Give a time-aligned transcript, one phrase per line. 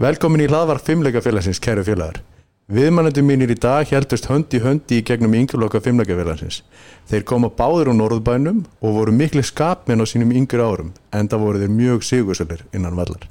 [0.00, 2.22] Velkomin í hlaðvarp fimmleikafélagsins, kæru félagar.
[2.72, 6.62] Viðmannandi mínir í dag heldust hönd í höndi í gegnum yngjurloka fimmleikafélagsins.
[7.10, 11.44] Þeir koma báðir á norðbænum og voru miklu skapmenn á sínum yngur árum, en það
[11.44, 13.26] voru þeir mjög sigursölir innan vallar.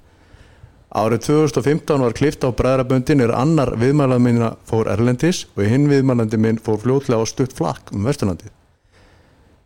[0.93, 6.37] Árið 2015 var klift á bræðraböndin er annar viðmælandi minna fór Erlendis og hinn viðmælandi
[6.37, 8.53] minn fór fljótlega á stutt flakk um Vesturlandi.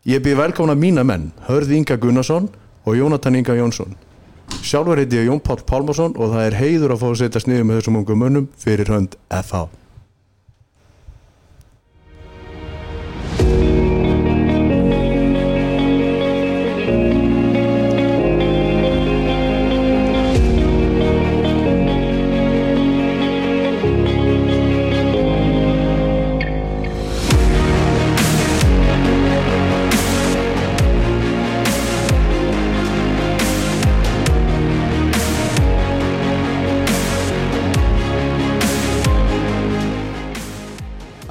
[0.08, 2.48] Ég býð velkomna mína menn, Hörð Inga Gunnarsson
[2.88, 4.00] og Jónatan Inga Jónsson.
[4.64, 7.66] Sjálfur heiti ég Jón Páll Pálmarsson og það er heiður að fá að setja sniðið
[7.68, 9.83] með þessum ungu mönnum fyrir hönd FH.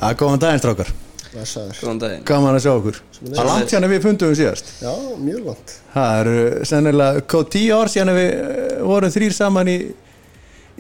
[0.03, 0.93] Að góðan daginn strákar,
[2.29, 3.03] gaman að sjá okkur.
[3.23, 4.73] Það er langt að við fundum við síðast.
[4.83, 5.75] Já, mjög langt.
[5.95, 9.77] Það eru sennilega kóð tíu ár síðan við eh, vorum þrýr saman í,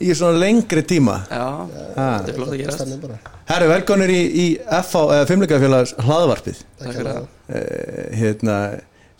[0.02, 1.20] í svona lengri tíma.
[1.30, 1.46] Já,
[1.94, 3.36] þetta er flott að bara.
[3.52, 4.46] Herru, velkonir í, í
[4.82, 6.64] FH, eða Fimmleikafélags hlaðvarpið.
[6.82, 8.56] Takk fyrir það Eh, hérna,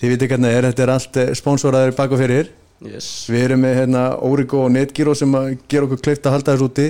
[0.00, 2.50] þið viti hvernig er, þetta er allt eh, sponsoraður bak og fyrir.
[2.82, 6.54] Yes Við erum með hérna Origo og Netgyro sem að gera okkur kleift að halda
[6.54, 6.86] þessu úti.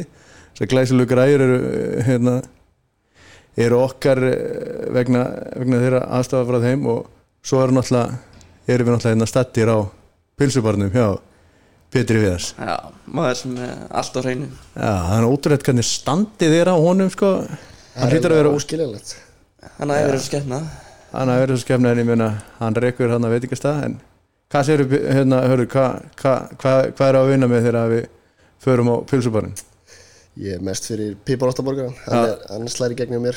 [0.52, 2.36] Þessar glæsilegu græður eru, eh, hérna,
[3.56, 5.25] eru okkar eh, vegna,
[5.58, 7.11] vegna þeirra aðstafa frá þeim og
[7.42, 9.78] svo erum, við náttúrulega hérna stattir á
[10.39, 11.06] pilsubarnum hjá
[11.92, 12.55] Petri Viðars.
[12.56, 16.77] Já, maður sem er allt á hreinu Já, það er ótrúlega hvernig standið er á
[16.80, 17.34] honum sko.
[17.98, 19.12] Hann hlýtur að vera óskiljulegt.
[19.77, 20.62] Þannig að yfir þessu skemmna
[21.12, 23.98] hann að vera svo skefna en ég meina hann reykur hann að veitingastað en
[24.53, 28.06] hvað séru hérna, hörru, hvað hva, hva, hva er að vinna með þegar við
[28.62, 29.55] förum á pilsubarinn?
[30.41, 31.91] Ég er mest fyrir Pípar Óttaborgar.
[32.06, 33.36] Hann, er- hann slæri gegnum mér.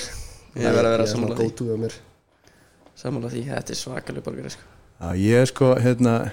[0.56, 1.92] Ég verð að vera er sammála því.
[2.96, 4.62] Sammála því, þetta er svakalega borgari sko.
[5.02, 6.32] Já, ég er sko, hérna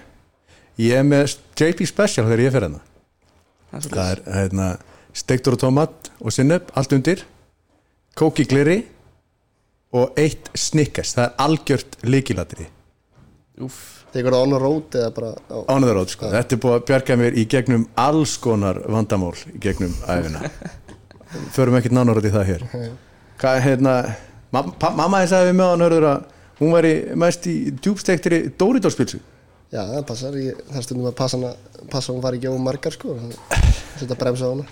[0.79, 2.81] ég er með JP Special þegar ég fer hérna
[3.73, 4.69] Það er það er hérna
[5.13, 7.25] steiktur og tomat og sinneb, allt undir
[8.15, 8.79] kóki gliri
[9.93, 12.69] og eitt snikkes, það er algjört líkilatri
[13.61, 15.57] Úf, Tekur það on a road eða bara á...
[15.73, 19.95] ánæðarótt sko, þetta er búið að bjarga mér í gegnum alls konar vandamál í gegnum
[20.05, 20.43] æfina
[21.57, 22.65] förum ekkert nánar út í það hér
[23.41, 23.95] hvað, hérna
[24.53, 26.27] ma pa- mamma þess að við með hann hörður að
[26.61, 26.93] hún væri
[27.25, 29.23] mest í djúbstektri Doritos-pilsu
[29.73, 30.35] Já, það passar.
[30.37, 31.51] Ég, það stundum að passa hana,
[31.89, 33.15] passa að hún fari ekki á margar sko.
[34.03, 34.67] Þetta bremsa á hana.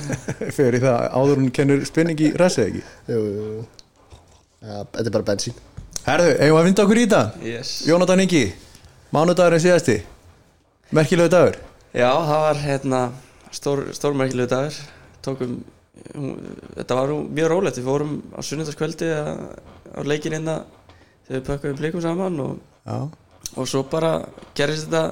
[0.56, 3.64] fyrir það áður hún kennur spinning í ræsið ekki Jú, jú, jú.
[4.62, 5.56] Já, þetta er bara bensín.
[6.06, 8.44] Herðu, eigum við að vinda okkur í það yes Jónatan Ingi,
[9.14, 10.00] mánudagurinn síðasti?
[10.94, 11.58] Merkilegu dagur?
[11.94, 13.00] Já, það var hérna
[13.54, 14.78] stór, stórmerkilegu dagur.
[15.24, 15.58] Tókum,
[16.74, 17.78] þetta var mjög rólegt.
[17.78, 20.60] Við fórum á sunnudagskvöldi á leikin inna
[21.28, 22.58] þegar við pökkum blikum saman og,
[23.54, 24.16] og svo bara
[24.58, 25.04] gerist þetta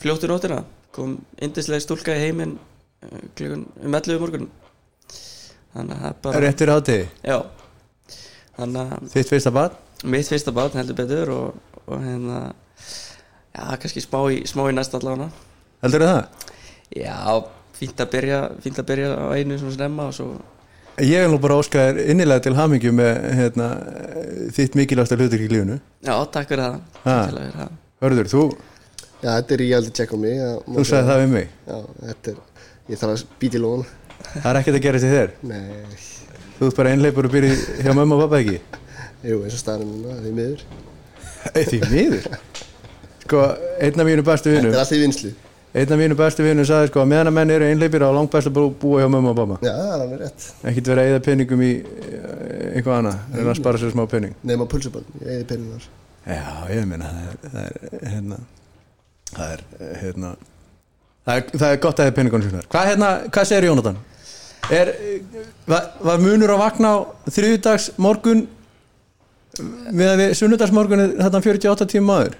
[0.00, 0.62] fljóttur nóttina.
[0.94, 2.56] Kom indislega stúlka í heiminn
[3.02, 4.48] eh, klukkan um 11 morgun.
[5.74, 7.36] Þannig að það er bara réttir hátíði já.
[8.56, 12.40] Þannig að þitt fyrsta bad mitt fyrsta bát heldur betur og, og hérna
[13.60, 15.28] já, kannski smá í, smá í næsta allavega
[15.84, 16.48] Heldur það?
[16.96, 17.16] já,
[17.76, 20.30] fínt að byrja fínt að byrja á einu svona snemma og svo
[21.00, 23.68] Ég vil nú bara óska þér innilega til hamingju með hérna,
[24.52, 27.70] þitt mikilvægsta hlutur í lífinu já, takk fyrir það það.
[28.00, 28.42] Hörður, þú,
[29.20, 30.36] Já, þetta er reality check á mig.
[30.40, 31.78] Já, þú sagði það við mig Já,
[32.08, 32.38] þetta er...
[32.90, 33.82] Ég þarf að býta í lóðan.
[34.30, 35.98] Það er ekkert að gera til þér Nei,
[36.58, 38.56] Þú ert bara einleipur og byrja hjá mömmu og pappa ekki
[39.28, 40.62] jú, eins og staðan núna, því miður.
[41.52, 42.28] Ei, Því miður
[43.30, 43.44] Sko,
[43.78, 45.30] einn af mínu bestu Þetta vinum er allt í vinslu.
[45.70, 48.32] Einn af mínu bestu vinum sagði sko að meðan að menn eru einleipir á langt
[48.32, 50.46] best að bú- búa hjá mömmu og pappa Já, það er rétt.
[50.66, 54.34] Ekkert vera að eða peningum í eh, eitthvað annað en að spara sér smá pening
[54.42, 55.86] Nefn á pulsuböld, ég eði pennin þar.
[56.26, 58.40] Já, ég meina það er, það er hérna
[59.30, 59.64] það er
[60.02, 60.32] hérna
[61.30, 64.02] það er, það er gott að það er peningunum sinnar Hvað hérna, hvað segir Jónatan?
[64.74, 66.98] Er, eh, var, var munur að vakna á
[67.30, 68.42] þriðudags morgun
[69.90, 72.36] með að við sunnudagsmorgun er þetta 48 tíma maður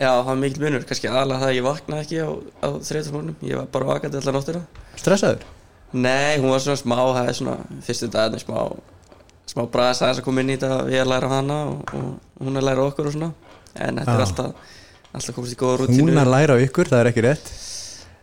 [0.00, 2.28] já, það var mikil munur, kannski aðalega það að ég vaknaði ekki á,
[2.64, 4.62] á þriðdagsmorgunum ég var bara vakandi allar nóttina.
[5.00, 5.44] Stressaður?
[5.92, 7.56] Nei, hún var svona smá, það er svona
[7.86, 8.58] fyrstu dagarnir smá
[9.50, 12.60] smá bræðis aðeins að koma inn í þetta við að læra hana og, og hún
[12.60, 13.30] að læra okkur og svona.
[13.74, 14.26] En þetta er Já.
[14.28, 14.76] alltaf
[15.10, 16.04] alltaf komast í góða rútínu.
[16.06, 17.50] Hún að læra á ykkur, það er ekki rétt.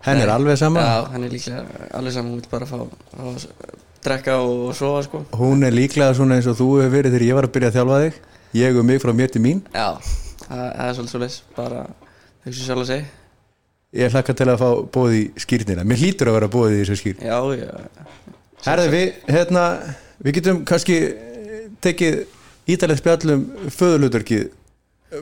[0.07, 0.35] Henn er Nei.
[0.37, 0.85] alveg sama.
[0.85, 2.77] Já, hann er líklega alveg saman, hún vil bara fá,
[3.11, 3.47] fá að
[4.07, 5.23] drekka og, og sofa sko.
[5.35, 7.79] Hún er líklega svona eins og þú hefur verið þegar ég var að byrja að
[7.79, 8.21] þjálfa þig.
[8.57, 9.59] Ég og mig frá mér til mín.
[9.75, 9.89] Já,
[10.47, 11.85] það, það er svolítið svolítið bara
[12.47, 13.07] hugsa sjálf að segja
[13.97, 16.97] ég hlakka til að fá bóð í skýrnina mér hlýtur að vera bóð í þessu
[17.01, 17.71] skýrn Já, já,
[18.67, 19.63] Herði, við, hérna,
[20.25, 20.97] við getum kannski
[21.85, 22.17] tekið
[22.73, 24.47] ítalið spjallum föðulutverkið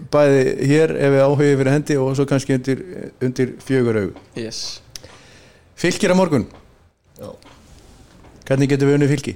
[0.10, 2.80] bæði hér ef við áhugið fyrir hendi og svo kannski undir,
[3.22, 4.62] undir fjögur aug yes.
[5.78, 6.48] Fylgir á morgun,
[7.20, 7.28] Já.
[8.48, 9.34] hvernig getum við unnið fylgi?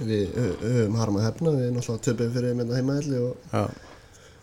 [0.00, 3.64] Við hö- höfum harma hefna, við náttúrulega töpum fyrir með heimaðalli og Já,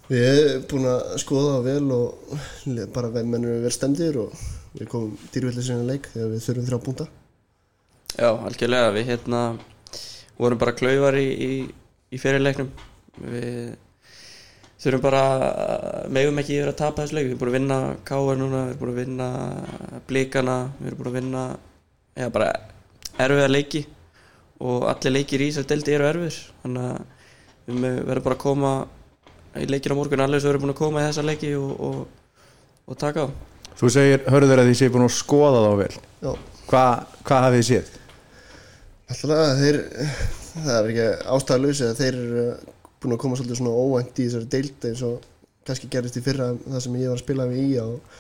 [0.08, 4.46] við erum búin að skoða það vel og bara við mennum við verið stemdir og
[4.78, 7.08] við komum dýrvillig sinni leik þegar við þurfum þrjá púnta.
[8.18, 9.42] Já, algjörlega, við hérna
[10.38, 11.52] vorum bara klaufar í, í,
[12.14, 12.72] í fyrirleiknum
[13.18, 13.76] við
[14.78, 15.24] þurfum bara
[16.14, 17.28] megum ekki yfir að tapa þessu leik.
[17.28, 19.30] Við erum búin að vinna Káar núna við erum búin að vinna
[20.08, 21.46] Blíkana við erum búin að vinna
[22.14, 22.52] já, bara
[23.18, 23.86] erfiða leiki
[24.58, 27.02] og allir leikir í þessari deldi eru erfir þannig að
[27.68, 28.97] við verðum bara að koma í
[29.56, 32.44] leikir á morgun allir sem eru búin að koma í þessa leiki og, og,
[32.88, 33.28] og taka á.
[33.78, 35.94] Þú segir, hörður að því sé búin að skoða þá vel.
[36.26, 36.32] Já,
[36.68, 36.94] Hvað
[37.28, 37.94] hva hafið þið séð?
[39.08, 39.78] alltaf þeir,
[40.52, 42.42] það er ekki ástæðalösi að þeir eru
[43.00, 45.22] búin að koma svolítið svona óvænt í þessari deild eins og
[45.68, 48.18] kannski gerist í fyrra það sem ég var að spila við í og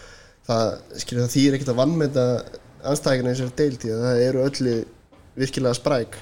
[0.47, 0.69] það,
[1.03, 2.25] skilur það þýr ekkert að vannmeta
[2.87, 4.75] anstæðingina í þessari deild því að það eru öllu
[5.41, 6.17] virkilega spræk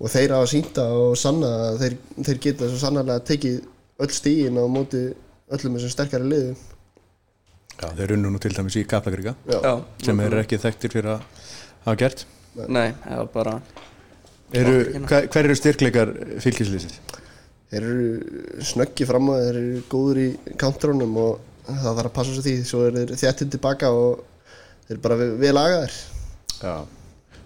[0.00, 1.98] og þeir hafa sýnta og sanna að þeir,
[2.30, 3.60] þeir geta svo sannarlega tekið
[4.00, 5.02] öll stígin á móti
[5.50, 6.54] öllum þessum sterkari liðu
[7.80, 9.72] Já, þeir runnu nú til dæmis í Kaplakrika Já,
[10.04, 11.22] sem eru ekki þekktir fyrir að
[11.86, 12.26] hafa gert.
[12.68, 13.54] Nei, það var bara
[14.52, 14.74] eru,
[15.06, 16.10] hver, hver eru styrkleikar
[16.44, 16.98] fylgislýsins?
[17.70, 20.28] þeir eru snöggi fram að þeir eru góður í
[20.60, 21.38] countrónum og
[21.70, 22.54] það þarf að passa svo því.
[22.66, 24.24] Svo er þeir þjættin tilbaka og
[24.88, 25.98] þeir eru bara vel- agaðir.
[26.60, 26.74] Já,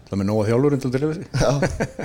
[0.09, 1.53] það með nóga þjálfur til þessi já,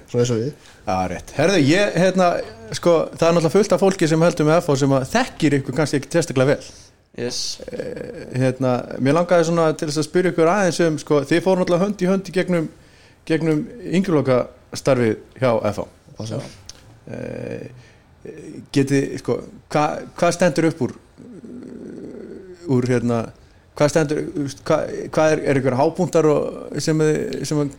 [0.10, 0.52] svona eins og við
[0.90, 1.34] Já, rétt.
[1.38, 2.30] Herðu, ég, hérna,
[2.78, 5.78] sko, það er náttúrulega fullt af fólki sem heldur með FH sem að þekkir ykkur
[5.78, 6.70] kannski ekki testaklega vel.
[7.20, 7.42] Yes,
[8.38, 8.74] Hérna,
[9.04, 12.02] mér langaði svona til þess að spyrja ykkur aðeins um, sko, þið fóru náttúrulega hönd
[12.06, 12.72] í hönd í gegnum,
[13.28, 14.40] gegnum yngjurloka
[14.80, 15.86] starfið hjá FH.
[16.20, 16.42] Passa.
[17.10, 17.70] Eh,
[18.76, 19.40] Geti, sko,
[19.72, 20.96] hvað hva stendur upp úr,
[22.70, 23.22] úr, hérna,
[23.80, 24.26] hvað stendur,
[24.68, 27.04] hvað hva er, er ykkur hábúntar og, sem,
[27.48, 27.70] sem, að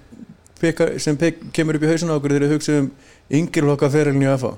[0.61, 2.89] peka, sem pek, kemur upp í hausuna á okkur þegar þið hugsa um
[3.41, 4.55] yngjurloka ferilin í FH?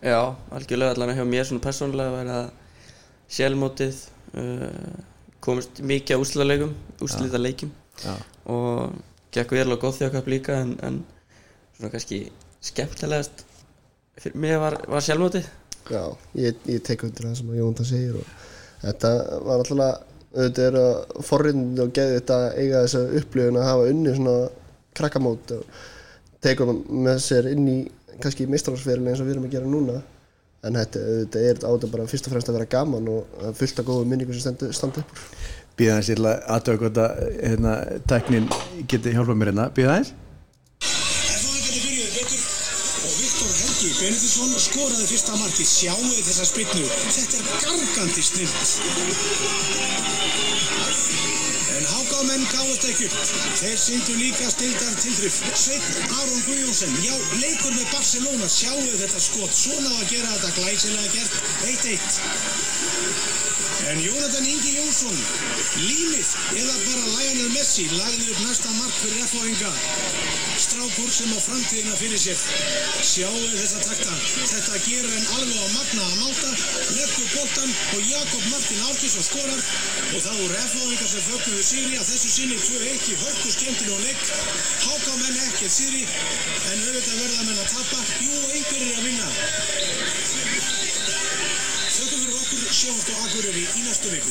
[0.00, 0.20] já,
[0.54, 2.48] algjörlega allan hjá mér svona persónulega var það
[3.36, 4.00] sjálfmótið
[4.40, 4.98] uh,
[5.44, 6.48] komist mikið á
[7.42, 8.14] leikjum Já.
[8.46, 8.94] og
[9.34, 11.00] gekk vel og góð þjókap líka en, en
[11.76, 12.28] svona kannski
[12.64, 13.42] skemmtilegast
[14.18, 15.48] fyrir mig var, var sjálfmótið
[15.90, 16.04] já,
[16.38, 18.30] ég, ég tek undir það sem Jónda segir og
[18.84, 19.12] þetta
[19.44, 24.14] var alltaf auðvitað er að forrind og geði þetta eiga þessa upplifun að hafa unni
[24.16, 24.36] svona
[24.98, 25.80] krakkamót og
[26.44, 27.78] tekum með sér inn í
[28.18, 30.00] kannski mistrálsferðin eins og við erum að gera núna.
[30.66, 33.86] En þetta, þetta er átta bara fyrst og fremst að vera gaman og fullt af
[33.86, 35.20] góðu minningu sem stendur, standa upp
[35.78, 37.74] Býða til að aðtöku hvort að hérna,
[38.10, 38.48] tæknin
[38.90, 39.68] geti hjálpað mér hérna.
[39.76, 40.10] Býða aðeins
[43.78, 45.68] Helgi Benediktsson skoraði fyrsta markið.
[45.70, 46.88] Sjáu þessa spilnu.
[47.14, 48.72] Þetta er gargandi snilt.
[51.76, 53.20] En hágámenn gáðust ekki upp.
[53.60, 55.38] Þeir syndu líka stildar tilþrif.
[55.62, 58.50] Sveit Aron Guðjónsson, já, leikur með Barcelona.
[58.50, 59.54] Sjáu þetta skot.
[59.54, 61.38] Svona á að gera þetta glæsilega gert.
[61.70, 63.47] 1-1.
[63.88, 65.14] En Jónatan Ingi Jónsson,
[65.80, 69.70] límið eða bara Lionel Messi lagði upp næsta mark fyrir F.O.Inga.
[70.60, 72.42] Strákur sem á framtíðina fyrir sér.
[73.00, 74.18] Sjáu þessa takta.
[74.36, 76.52] Þetta gerur en alveg á magna að máta.
[76.98, 79.64] Leggur boltan og Jakob Martin Árkísson skorar.
[80.12, 84.04] Og þá eru F.O.Inga sem fögnuðu sigri að þessu sinni 2-1 í hörku skemmtinu og
[84.04, 84.36] legg.
[84.84, 88.04] Háká menn ekkert sigri en auðvitað verða menn að tapa.
[88.20, 90.97] Jú, einhverjir að vinna.
[92.78, 94.30] Sjáumst á Akureyri í næstu viku.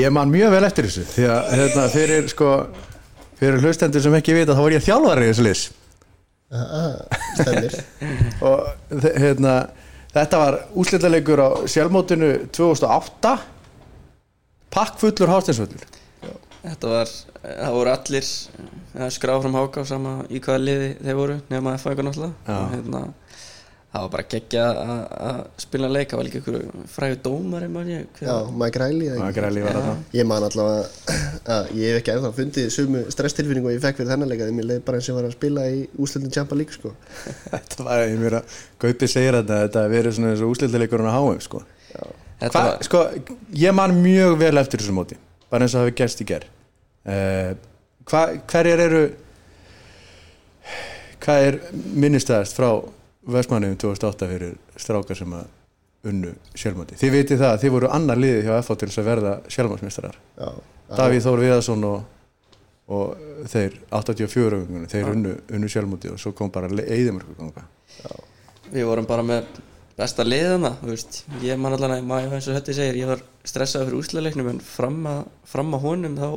[0.00, 2.48] Ég man mjög vel eftir þessu því að hérna, fyrir sko
[3.36, 5.64] fyrir hlustendur sem ekki vita þá var ég þjálfari í þessu liðs.
[7.42, 7.76] Stemmir
[8.48, 9.54] og hérna,
[10.16, 13.34] þetta var úslitaleikur á sjálfmótinu 2008
[14.72, 15.84] pakkfullur hásteinsvöllur
[16.62, 21.38] þetta var, það voru allir eh, skráð fram háká sama í hvaða liði þeir voru
[21.50, 22.34] nema F.O.Inga náttúrulega.
[22.46, 22.56] Já.
[22.56, 23.02] og hérna
[23.92, 26.12] það var bara geggja að að spila leik.
[26.12, 26.40] Það var líka
[27.72, 28.70] man ég hver- já, var
[29.36, 29.64] græli
[30.16, 30.86] ég man allavega
[31.56, 34.54] að ég hef ekki ennþá fundið sumu stresstilfinningu og ég fekk fyrir þennan leika því
[34.56, 36.94] mér leið bara eins og var að spila í úslutin Champa League sko.
[37.52, 41.16] Þetta var, ég mér að Gaupi segir þetta þetta verið svona eins og úslitaleikurinn á
[41.20, 41.62] HM sko.
[42.40, 43.04] þetta Hva, var, sko,
[43.60, 45.20] ég man mjög vel eftir þessu móti
[45.52, 46.48] bara eins og hafi gerst í ger
[47.04, 47.52] uh,
[48.08, 49.02] hva, hverjar eru
[51.22, 51.58] hvað er
[52.02, 52.70] minnistæðast frá
[53.22, 55.50] Vestmannum 2008 fyrir strákar sem að
[56.10, 56.98] unnu sjálfmóti.
[56.98, 60.16] Þið vitið það að þið voru annar liðið hjá FH til þess að verða sjálfmótsmeistarar.
[60.38, 60.48] Já,
[60.92, 62.00] Davíð Þór Viðarsson og,
[62.98, 67.66] og þeir 84 öngunni, þeir unnu, unnu sjálfmóti og svo kom bara eðimörku ganga.
[68.72, 69.46] Við vorum bara með
[69.96, 73.22] besta liðana þú veist, ég man allan að maður eins og þetta segir, ég var
[73.46, 76.28] stressaður fyrir úslaleiknum en fram að, fram að honum þá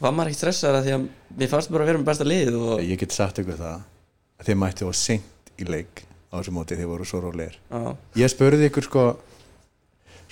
[0.00, 2.58] var maður ekki stressaður að því að mér fannst bara að vera með besta lið
[2.58, 6.54] og ég get sagt ykkur það að þið mætti á seint í leik á þessu
[6.54, 7.56] móti þið voru svo rólegir.
[7.70, 9.06] Já, ég spurði ykkur sko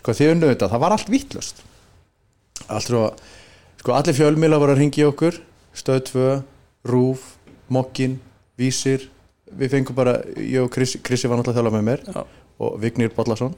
[0.04, 1.62] sko þið unnu þetta, það var allt vittlust
[2.68, 3.04] allt svo
[3.80, 5.38] sko allir fjölmila voru að ringi okkur
[5.74, 6.26] stöð 2,
[6.92, 7.24] rúf
[7.72, 8.18] mokkin,
[8.60, 9.08] vísir
[9.54, 12.20] við fengum bara, ég og Krissi, Krissi var náttúrulega að þjála með mér já,
[12.60, 13.56] og Vignir Bollason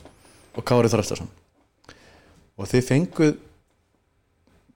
[0.56, 1.28] og Kári Þrastason
[2.56, 3.34] og þið fenguð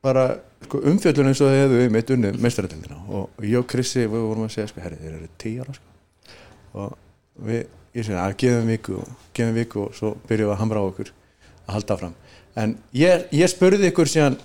[0.04, 0.26] bara
[0.66, 4.26] sko, umfjöllun eins og þið hefðu um eitt unnið meistaratildina og ég og Krissi við
[4.26, 5.86] vorum að segja sko, herri, þeir eru tíu ára sko.
[6.74, 6.96] Og
[7.46, 7.64] við,
[7.96, 10.88] ég segi að gefum viku og gefum viku og svo byrjuðum við að hamra á
[10.90, 11.12] okkur
[11.66, 12.16] að halda fram
[12.60, 14.38] en ég, ég spurði ykkur síðan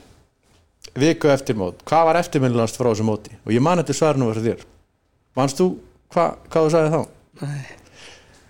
[0.96, 3.34] viku eftir mót, hvað var eftirminnlegast frá þessu móti?
[3.44, 4.62] Og ég man þetta svarinu var þér.
[5.36, 5.66] Manst þú
[6.14, 7.02] hva, hvað þú sagði þá?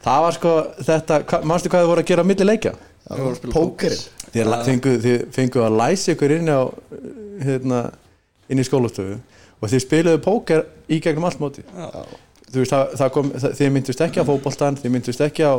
[0.05, 0.51] það var sko
[0.87, 2.73] þetta, manstu hvað þið voru að gera á milli leikja?
[3.05, 4.03] við vorum að spila pókerinn
[4.35, 4.57] Þið ja.
[4.65, 6.61] fenguð, þið fenguð að læsa ykkur inn á
[7.45, 7.81] hérna,
[8.51, 9.15] inn í skólastöfu
[9.61, 11.87] og þið spiluðu póker í gegnum allt móti já,
[12.55, 15.55] þú veist, það, það kom, það, þið myndust ekki á fótboltan þið myndust ekki á,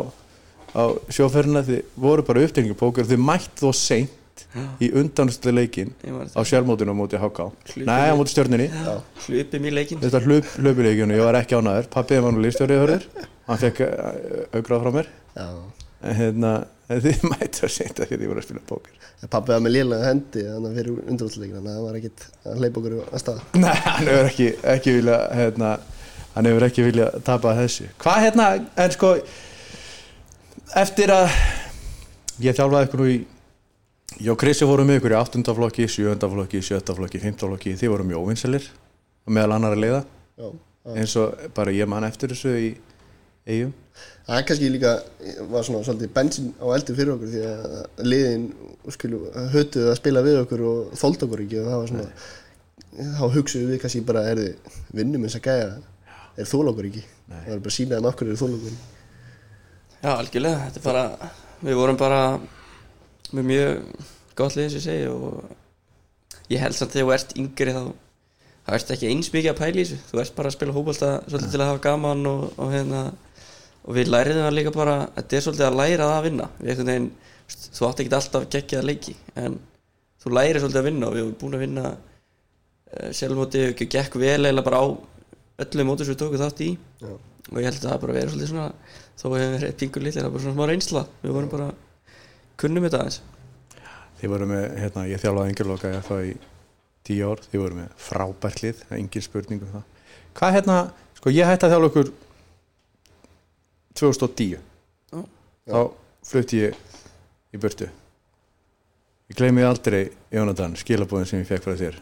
[0.76, 4.22] á sjóferðina þið voru bara uppdelningu póker þið mætt þó seint
[4.84, 5.94] í undanstu leikin
[6.36, 7.46] á sjálfmótinu á móti HK
[7.88, 8.66] nei, á í- móti stjörninni
[9.26, 10.02] hlupið mér leikinn.
[10.04, 12.82] Þetta hlaup, hlaupileikinu, ég var ekki ánæður pappið var nú lífstjórið
[13.48, 13.80] hann fekk
[14.52, 15.08] augrað frá mér.
[15.36, 15.48] Já,
[16.06, 16.52] en hérna,
[16.90, 19.02] þið mættu að seint að þið voru að spila póker.
[19.32, 22.60] Pappi var með lélega hendi þannig að fyrir undrúðsleikin þannig að það var ekkit að
[22.60, 23.44] hleypa okkur að stað.
[23.56, 24.10] Nei, hann
[26.36, 29.14] hann hefur ekki vilja tapa þessu hvað hérna, en sko
[30.76, 31.30] eftir að
[32.44, 33.18] ég þjálfaði ykkur nú í
[34.32, 35.42] og Krissi vorum ykkur í 8.
[35.56, 36.16] flokki 7.
[36.32, 36.94] flokki, 7.
[36.96, 37.40] flokki, 5.
[37.44, 38.68] flokki þið vorum mjög óvinselir
[39.26, 40.92] meðal annar að leiða já, já.
[40.94, 42.70] eins og bara ég man eftir þessu í
[43.46, 43.74] eigum
[44.26, 44.94] það er kannski líka
[45.50, 48.46] var svona svolítið bensin á eldi fyrir okkur því að liðin
[49.54, 53.70] hötuðu að spila við okkur og þóld okkur ekki og það var svona þá hugsuðu
[53.72, 55.84] við kannski bara er þið vinnum eins að gæja er
[56.44, 57.04] þól okkur ekki?
[57.26, 58.74] Það var bara að sína þeim okkur er þól okkur
[60.06, 61.04] já, algjörlega, þetta er bara
[61.66, 62.20] við vorum bara
[63.32, 64.02] með mjög
[64.36, 67.82] gott lið og ég segi og ég held samt þegar þú ert yngri þá
[68.66, 70.00] þá ert ekki eins mikið að pæla í þessu.
[70.10, 73.02] Þú ert bara að spila hópolta svolítið til að hafa gaman og, og hérna
[73.86, 76.48] og við læriðum það líka bara þetta er svolítið að læra það að vinna.
[76.58, 77.10] Við einhvern veginn,
[77.78, 79.58] þú átt ekki alltaf geggja að leiki en
[80.22, 84.18] þú lærir svolítið að vinna og við erum búin að vinna uh, sjálfmóti og gekk
[84.18, 84.86] vel eða bara á
[85.64, 86.70] öllu móti sem við tókum þátt í.
[87.00, 87.14] Já.
[87.46, 88.68] og ég held að það bara verið svolítið svona
[89.16, 91.02] þó við hefum verið pingur litlir, það var bara svona smá reynsla.
[91.22, 91.68] Við vorum bara,
[92.60, 93.18] kunnum þetta aðeins.
[94.20, 96.32] Þið voru með, hérna, ég þjálfaði engurloka ég það í
[97.06, 99.84] 10 ár, þið voru með frábært lið, það er engin spurning um það.
[100.36, 100.78] Hvað hérna,
[101.20, 102.10] sko ég hætti að þjálfa okkur
[103.96, 105.22] 2010 Já.
[105.70, 105.80] þá
[106.26, 106.82] flutti ég
[107.54, 107.88] í burtu.
[109.30, 110.02] Ég gleymi aldrei
[110.34, 111.98] Jónatan, skilabóðin sem ég fekk frá þér.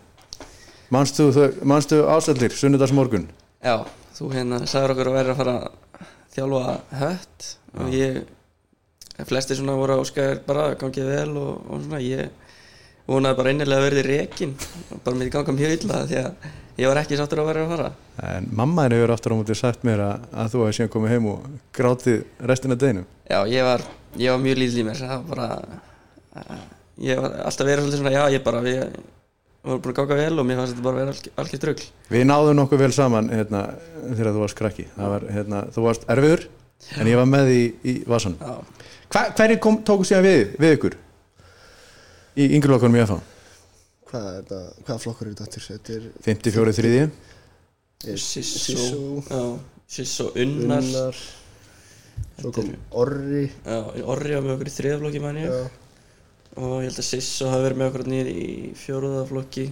[0.92, 1.30] Manstu,
[1.66, 3.28] manstu ásallir, sunnudags morgun
[3.64, 3.78] Já,
[4.12, 7.46] þú hérna sagður okkur að vera að fara að þjálfa hött
[7.80, 8.18] og ég
[9.24, 12.28] flesti svona voru áskæðir bara að gangið vel og, og svona ég
[13.08, 14.52] vonaði bara innilega að verði rekin.
[14.92, 16.46] Og bara mér ganga mjög illa því að
[16.82, 17.88] ég var ekki sáttur að vera að fara.
[18.34, 21.14] En mamma henni hefur aftur á móti sagt mér að, að þú hefði síðan komið
[21.14, 21.48] heim og
[21.80, 23.08] grátið restina deginum.
[23.30, 23.88] Já, ég var,
[24.20, 25.00] ég var mjög mér.
[25.00, 25.48] Það var bara
[26.36, 26.64] eh,
[27.08, 28.64] ég var alltaf verið svolítið svona, já ég bara
[29.64, 31.86] við vorum búin að ganga vel og mér fannst þetta bara að vera algjör drugl.
[32.12, 33.62] Við náðum nokkuð vel saman hérna,
[34.04, 34.86] þegar þú varst krakki.
[34.98, 36.48] Var, hérna, þú varst erfiður
[37.00, 38.56] en ég var með í, í vasan Já,
[39.14, 40.96] Hva, hverju kom, tóku síðan við, við ykkur?
[42.34, 43.22] Í yngurlokkanum í FH
[44.14, 45.64] hvað er þetta, hvaða flokkur er þetta aftur?
[45.70, 47.00] þetta er 54 þriði
[48.04, 48.98] er Sissó.
[49.88, 51.16] Sissó, Unnar.
[52.38, 52.68] Svo kom
[53.00, 53.46] Orri.
[53.64, 55.54] Já, Orri var með okkur í þriðaflokki manni já,
[56.54, 59.66] og ég held að Sissó hafi verið með okkur nýri í fjóruðaflokki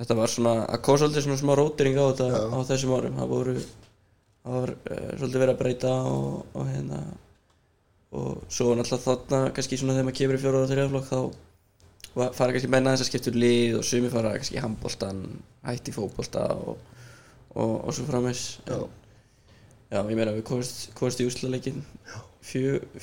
[0.00, 2.40] Þetta var svona að kom svolítið svona smá rótering á þetta Já.
[2.56, 3.18] á þessum árum.
[3.20, 7.00] Það voru það var uh, svolítið verið að breyta og, og hérna
[8.10, 11.20] og svo náttúrulega þarna kannski svona þegar maður kemur í fjóruða og þriðaflokk þá
[12.38, 15.20] fara kannski menna þess að skipta um lið og sumi fara kannski í handboltan
[15.68, 16.80] hætti í fótbolta og,
[17.52, 18.80] og, og svo framvegs já,
[19.90, 21.28] Já, ég meina við komast í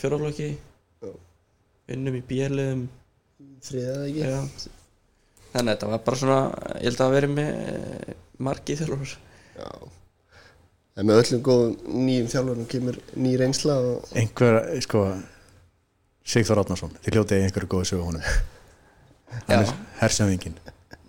[0.01, 1.11] fjóraflokki Já.
[1.87, 2.83] Vinnum í bíliðum
[3.67, 4.25] þriða ekki?
[4.25, 4.39] Já.
[5.53, 6.41] þannig að þetta var bara svona
[6.77, 9.15] ég held að vera með eh, margið þjálfur
[9.57, 9.71] já.
[10.97, 15.07] en með öllum góðum nýjum þjálfurum kemur ný reynsla og einhver, sko,
[16.27, 18.25] Sigþór Átnarsson, þið hljótið einhverju góðu sögu honum.
[19.47, 19.69] Hann er
[20.01, 20.57] hersefingin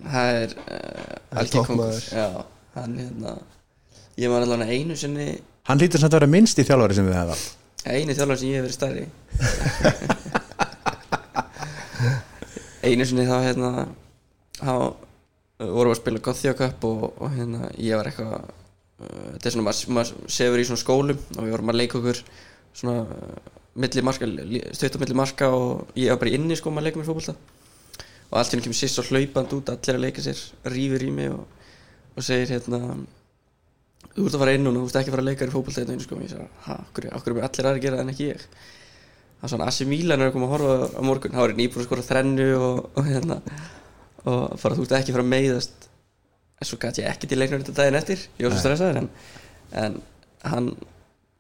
[0.05, 2.03] það er uh, algjör toppmaður.
[2.03, 2.45] kongur já,
[2.77, 3.37] hann hérna
[4.19, 5.29] ég var allavega einu sinni
[5.69, 7.57] hann hlýtur samt að vera minnst í þjálfari sem við haft.
[7.89, 9.05] Einu þjálfur sem ég hef verið stærri
[12.87, 13.71] einu sinni þá hérna
[14.59, 14.93] þá uh,
[15.67, 19.57] vorum við að spila Gothia Cup og, og hérna ég var eitthvað uh, þetta er
[19.57, 22.23] svona, maður, maður sefur í svona skólum og við vorum að leika okkur
[22.79, 24.29] svona uh, milli marka,
[24.75, 27.37] stutt á milli marka og ég var bara inni sko maður að leika mér fótbolta
[28.29, 31.31] og allt hérna kemur sýst og hlaupand út allir að leika sér, rýfur í mig
[31.33, 31.47] og,
[32.15, 32.81] og segir hérna
[34.15, 35.85] þú ert að fara inn og þú ert ekki að fara að leika þér fótbolta
[35.85, 36.19] hérna sko.
[36.19, 38.45] og ég sagði, hæ, okkur, er allir aðri að gera en ekki ég
[39.39, 41.35] það var svona Asi Milan er að koma að horfa á morgun.
[41.35, 43.39] Þá er ég nýbúin að skora þrennu og, og hérna.
[44.25, 45.89] Og bara þú ert ekki fara að meiðast
[46.59, 48.25] en svo gæti ég ekki til leiknur þetta daginn eftir.
[48.39, 49.09] Ég var svo stressaður en,
[49.79, 50.01] en
[50.43, 50.73] hann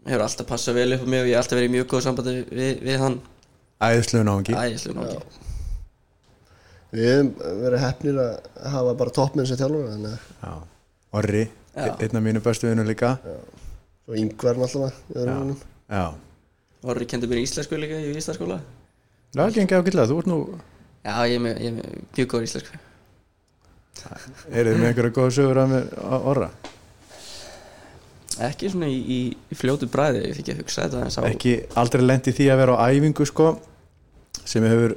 [0.06, 2.06] hefur alltaf passað vel upp á mig og ég hef alltaf verið í mjög góð
[2.06, 3.18] sambandi við, við hann.
[3.82, 5.46] Æðislega náttúrulega
[6.88, 7.32] Við hefum
[7.64, 10.06] verið hefnir að hafa bara toppmenn sem þjálfur
[10.40, 10.54] Já.
[11.18, 11.42] Orri,
[11.74, 11.90] Já.
[11.98, 13.16] einn af mínu bestu vinnur líka.
[14.06, 16.06] Svo yngvar náttúrulega í öðrum honum Já,
[16.86, 18.60] Orri kendi mér íslensku líka í Íslandsskóla
[19.34, 20.38] það gengi ágætlega, þú ert nú
[21.04, 22.80] já ég er með, ég er með mjög góður íslensku.
[24.52, 26.50] Eruð þið með einhverja góða sögur að mér á orra?
[28.46, 29.18] ekki svona í, í,
[29.50, 32.46] í fljótu bræði ég fikk ég að hugsa þetta sá Ekki aldrei lent í því
[32.52, 33.48] að vera á æfingu sko
[34.46, 34.94] sem hefur,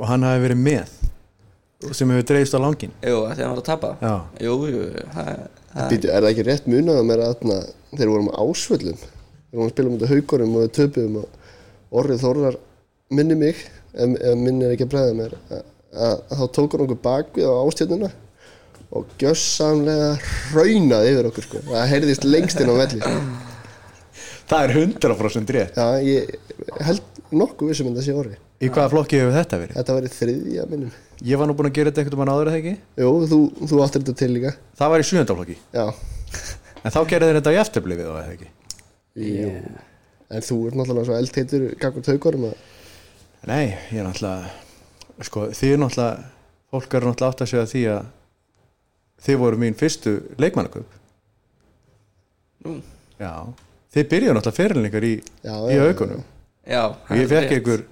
[0.00, 0.96] og hann hafi verið með
[1.96, 3.90] sem hefur dreifst á langin jú, að hann var að tapa.
[4.00, 4.14] Já,
[4.46, 4.82] jú, jú,
[5.14, 7.44] það Býtu, er það ekki rétt munað að mér að
[7.94, 9.04] þeir vorum á ásvöllum
[9.50, 12.58] þeir vorum að spila mútið haugurum og við töpuðum og Orrið Þórðar
[13.18, 16.84] minni mig ef, ef minni er ekki að bregða mér að, að, að þá tókur
[16.86, 18.10] okkur bakvið á ástjörnuna
[18.90, 20.12] og gjössamlega
[20.54, 21.62] raunaði yfir okkur sko.
[21.66, 23.00] það heyrðist lengst inn á velli.
[24.50, 25.76] Það er 100% rétt.
[25.78, 29.76] Já, ég held nokkuð vissum en það sé orði Í hvaða flokki hefur þetta verið?
[29.78, 30.96] Þetta væri þriðja minnum.
[31.24, 32.72] Ég var nú búin að gera þetta einhvern veginn áður eða ekki?
[33.00, 33.38] Jú, þú,
[33.70, 34.50] þú áttir þetta til líka.
[34.76, 35.84] Það var í sjöndaflokki Já,
[36.80, 38.50] En þá gerði þeir þetta í eftirblifið eða ekki.
[40.30, 42.56] En þú ert náttúrulega svo eldheitur Gagvart haugurum að
[43.50, 46.28] Nei, ég er náttúrulega Sko, þið er náttúrulega
[46.70, 48.10] Fólk er náttúrulega átt að segja því að
[49.20, 50.98] Þið voru mín fyrstu leikmannaköp
[52.64, 52.76] Nú,
[53.20, 53.32] Já.
[53.90, 56.22] Þið byrjuðu náttúrulega fyrirlingar í, Já, í já, augunum
[56.70, 56.82] já
[57.16, 57.84] ég fekk ykkur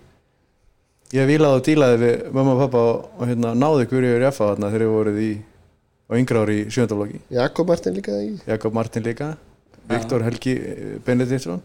[1.17, 4.71] ég vilaði og dílaði við mamma og pappa og, hérna, náði ykkur yfir Jaffa þarna
[4.73, 5.31] þegar ég voruð í
[6.09, 9.31] á yngra ári í sjöndaflokki Jakob Martin líka Jakob Martin líka
[9.89, 10.55] Viktor Helgi
[11.07, 11.63] Benediktsson.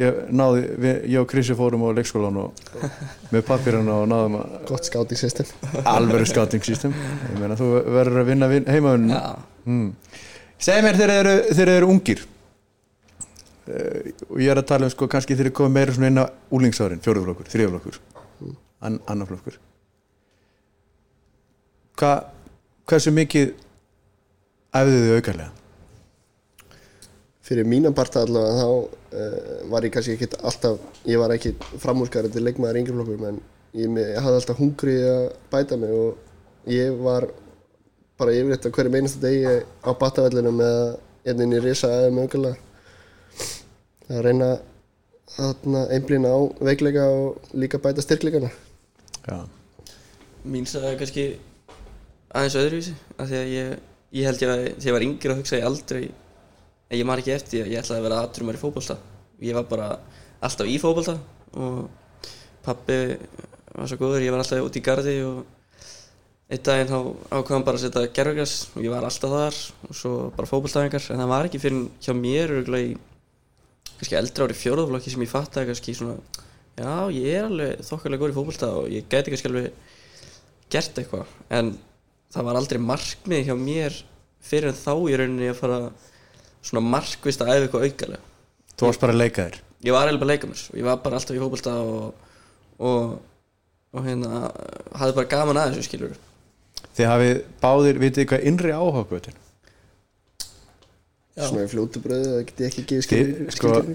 [0.00, 2.60] Ég náði, við, ég og Krissi fórum á leikskólan og
[3.28, 5.50] með pappirinn og náðum að Gott scouting system.
[5.84, 6.94] Alvöru scouting system.
[7.28, 8.48] Ég meina þú verður að vinna
[9.12, 9.34] Já,
[9.68, 9.90] mm.
[10.56, 12.24] segð mér þeir eru, þeir eru ungir.
[13.62, 16.18] Uh, og ég er að tala um sko kannski þeir eru komið meira svona inn
[16.18, 18.00] á úlingsárin fjóruðflokkur, þriðflokkur
[18.82, 19.60] an, annarflokkur
[22.00, 22.10] Hva,
[22.90, 23.52] hversu mikið
[24.74, 25.61] æfðu þið aukarlega
[27.42, 32.42] Fyrir mínan parta allavega þá uh, var ég kannski ekkit alltaf Ég var ekki framúrskarandi
[32.42, 33.40] leikmaður yngri flokkur En
[33.74, 37.26] ég, ég hafði alltaf hungri að bæta mig Og ég var
[38.20, 40.76] bara yfirleitt á hverju meinasta degi á batavellinu með
[41.26, 42.56] einnig í risa eða með aukarlega
[44.12, 44.50] að reyna
[45.42, 48.50] að einblýna á veikleika og líka bæta styrkleikana.
[49.26, 49.38] Já,
[50.44, 51.24] mín sagði kannski
[52.32, 53.72] aðeins öðruvísi af því að ég,
[54.18, 56.02] ég held ég að þegar ég var yngri að hugsa ég aldrei
[56.98, 58.98] ég man ekki eftir ég ætlaði að vera aðtrumar í fótbolta.
[59.42, 59.88] Ég var bara
[60.42, 61.16] alltaf í fótbolta
[61.56, 61.88] og
[62.62, 62.98] pappi
[63.72, 65.42] var svo góður, ég var alltaf út í gardi og
[66.52, 66.92] einn daginn
[67.32, 71.22] ákvæðan bara að setja gerfugræs og ég var alltaf þar og svo bara fótboltaðingar en
[71.22, 72.84] það var ekki fyrir hjá mér í
[73.96, 76.18] kannski eldra ári fjóruðflokki sem ég fattaði kannski svona
[76.76, 79.72] já, ég er alveg þokkarlega góður í fótbolta og ég gæti kannski alveg
[80.72, 81.32] gert eitthvað.
[81.52, 81.74] En
[82.32, 83.98] það var aldrei markmið hjá mér
[84.42, 85.80] fyrir en þá í rauninni að fara
[86.62, 88.24] svona markvist að æfa eitthvað aukalega.
[88.72, 90.98] Þú varst bara að leika þér ég var eiginlega bara að leika mér ég var
[91.02, 92.26] bara alltaf í fótbolta og,
[92.78, 93.14] og,
[93.92, 94.42] og hérna
[94.98, 96.18] hafði bara gaman að þessu skilur
[96.92, 99.38] Þið hafið báðir, vitið hvað innri áhagvötin
[101.32, 103.94] Svona í fljótu bröðu, það get ég ekki gefið Þið, skil,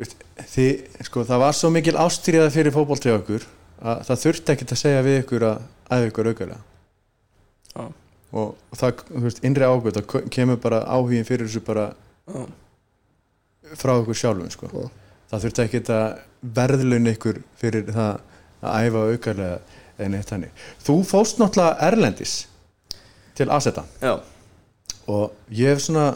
[0.00, 0.06] sko,
[0.54, 0.70] þið,
[1.10, 3.44] sko, það var svo mikil ástríða fyrir fótbolt hjá okkur
[3.84, 6.62] að það þurfti ekkert að segja við ykkur að æfa ykkur aukarlega
[7.74, 7.84] já,
[8.34, 11.86] og, það, þú veist, innri ágöt það kemur bara áhugin fyrir þessu bara
[12.26, 12.44] já,
[13.78, 14.88] frá ykkur sjálfum sko.
[15.30, 16.06] Það þurfti ekkert að
[16.58, 18.20] verðlun ykkur fyrir það
[18.64, 22.34] að æfa aukarlega en eitt hannig þú fóst náttúrulega Erlendis
[23.38, 23.84] til Aseta.
[24.02, 24.18] Já,
[25.10, 26.12] og ég hef svona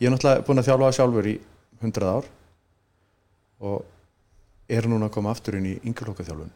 [0.00, 1.36] ég er náttúrulega búin að þjálfa sjálfur í
[1.82, 2.28] 100 ár
[3.68, 3.84] og
[4.68, 6.52] er núna að koma aftur inn í yngjurlokkaþjálfun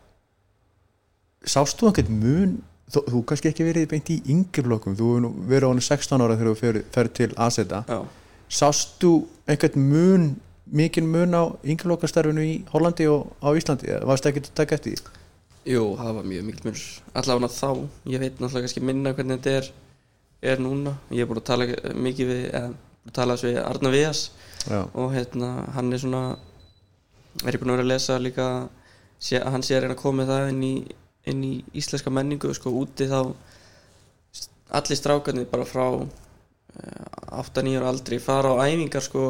[1.43, 2.53] sást þú einhvern mun
[2.93, 6.25] þú, þú kannski ekki verið beint í yngjurlokkum þú hefur nú verið á hann 16
[6.27, 7.83] ára þegar þú fer, fer til Aseta.
[7.89, 7.99] Já,
[8.53, 9.13] sást þú
[9.49, 10.29] einhvern mun
[10.73, 13.91] mikinn mun á yngjurlokkastarfinu í Hollandi og á Íslandi?
[14.09, 15.19] Varst ekki að taka eftir því?
[15.69, 16.85] jú, það var mjög mikil munur.
[17.19, 17.69] Allavega þá,
[18.11, 19.69] ég veit náttúrulega kannski minna hvernig þetta er,
[20.53, 20.97] er núna.
[21.15, 21.69] Ég er búin að tala
[22.07, 24.23] mikið við eða, búin að tala við Arna Vias
[24.63, 26.23] Já, og hérna, hann er svona
[27.43, 28.49] er ég búin að vera að lesa líka
[29.19, 30.75] sé, hann sé að reyna að koma það inn í,
[31.31, 33.21] inn í íslenska menningu sko úti þá
[34.79, 35.87] allir strákarnir bara frá
[36.73, 39.27] 8-9 ára aldri fara á æfingar sko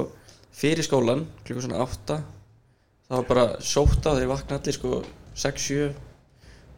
[0.55, 2.21] fyrir skólan klukkur svona 8
[3.09, 5.03] þá er bara sótt á þeir vakna allir sko
[5.35, 5.91] 6-7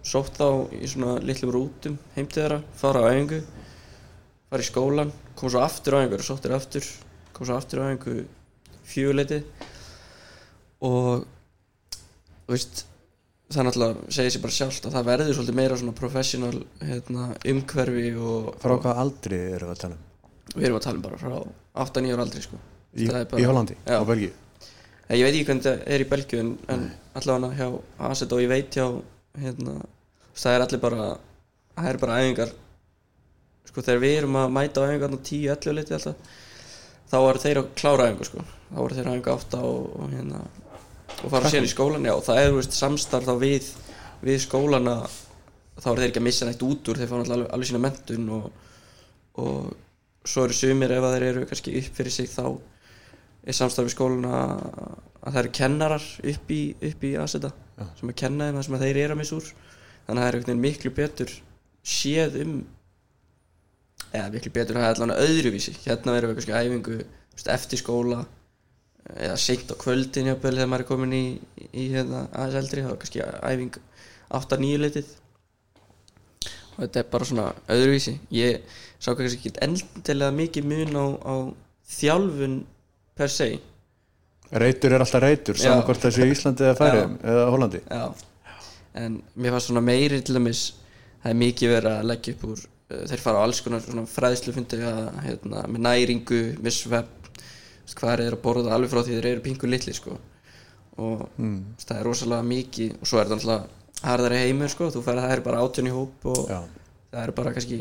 [0.05, 3.41] sótt á í svona litlum rútum heim til þeirra, fara á æfingu
[4.51, 6.89] fara í skólan, koma svo aftur á æfingu sóttir aftur,
[7.33, 8.25] koma svo aftur á æfingu
[8.85, 9.41] fjöguleiti
[10.85, 11.25] og
[12.45, 12.85] þú veist
[13.53, 17.27] það er náttúrulega segir sér bara sjálft að það verður svolítið meira svona professional hérna,
[17.53, 20.07] umhverfi og frá hvað aldri eru við að tala um?
[20.55, 21.35] við erum að tala um bara frá
[21.85, 22.59] 8-9 ára aldri sko.
[22.95, 23.97] Í, bara- í Hollandi, Já.
[23.99, 24.33] á Belgíu?
[25.11, 26.85] Ég veit ekki hvernig það er í Belgíu en, en
[27.19, 28.87] allavega hjá Aset og ég veit hjá
[29.43, 29.75] hérna,
[30.35, 31.09] það er allir bara
[31.75, 32.53] það er bara æfingar.
[33.69, 36.41] Sko þegar við erum að mæta á æfingar 10-11 liti alltaf
[37.11, 38.45] þá eru þeir að klára æfingu sko.
[38.71, 40.41] Þá eru þeir að æfinga 8 og, og hérna
[41.23, 43.71] og fara síðan í skólan, já, það er veist, samstarf þá við,
[44.25, 44.99] við skólana
[45.79, 48.29] þá eru þeir ekki að missa neitt út úr þeir fá alveg, alveg sína mentun
[48.37, 48.47] og,
[49.43, 52.47] og svo eru sumir ef að þeir eru kannski upp fyrir sig þá
[53.45, 54.39] er samstarf við skólana
[55.25, 57.87] að það eru kennarar upp í, upp í Aseta Já.
[57.99, 59.51] sem að kenna þeim það sem að þeir eru að missa úr.
[60.05, 61.35] Þannig að það er veginn miklu betur
[61.95, 62.55] séð um
[64.15, 65.77] eða miklu betur það er allavega öðruvísi.
[65.85, 66.99] Hérna verðum við kannski æfingu
[67.55, 68.21] eftir skóla
[69.13, 71.25] eða seint á kvöldin jafnvel þegar maður er komin í,
[71.73, 73.79] í hérna, aðeins eldri þá er kannski æfing
[74.35, 75.13] 8-9 leitið
[76.75, 78.17] og þetta er bara svona öðruvísi.
[78.35, 78.65] Ég
[78.99, 81.35] sá kannski ekki endilega mikið mun á, á
[81.95, 82.61] þjálfun
[83.15, 83.51] per se.
[84.55, 85.69] Reytur er alltaf reytur, Já.
[85.69, 87.83] saman hvort þessi í Íslandi eða Færiðum eða Hollandi.
[87.91, 88.05] Já.
[88.95, 90.61] en mér fannst svona meiri til dæmis
[91.25, 94.05] það er mikið verið að leggja upp úr uh, þeir fara á alls konar svona
[94.07, 97.24] fræðslufundi að, hérna, með næringu, með svepp
[97.93, 100.17] hvað er að borða alveg frá því þeir eru pingu litli sko.
[101.05, 101.59] Og mm.
[101.83, 104.91] það er rosalega mikið og svo er það alltaf harðari heimur sko.
[104.95, 106.59] Þú færð það er bara átjörn í hóp og Já.
[107.13, 107.81] það eru bara kannski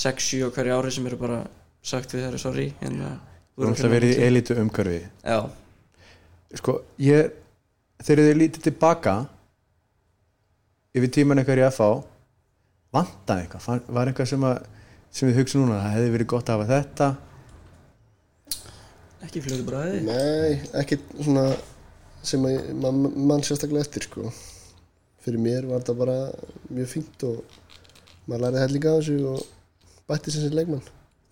[0.00, 1.40] 6-7 á hverju ári sem eru bara
[1.82, 3.16] sagt við þeirra sorry en uh,
[3.54, 5.00] Þú erum alltaf verið í elitu umhverfi.
[5.20, 5.40] Já,
[6.58, 7.30] Sko, ég
[8.02, 9.14] þegar þið lítið tilbaka
[10.96, 11.90] yfir tíman eitthvað í FH
[12.90, 14.56] vantaði eitthvað, var eitthvað sem að
[15.14, 17.08] sem við hugsa núna, það hefði verið gott að hafa þetta
[19.26, 21.46] ekki fljótu bræði Nei, ekkert svona
[22.26, 24.28] sem að mann man sérstaklega eftir sko.
[25.24, 26.18] fyrir mér var þetta bara
[26.72, 27.58] mjög fínt og
[28.26, 29.40] maður lærið hellinga á þessu og
[30.08, 30.86] bætti sem sér leikmann.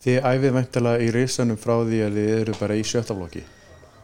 [0.05, 3.45] Þið æfið væntalega í risanum frá því að þið eru bara í sjöttaflokki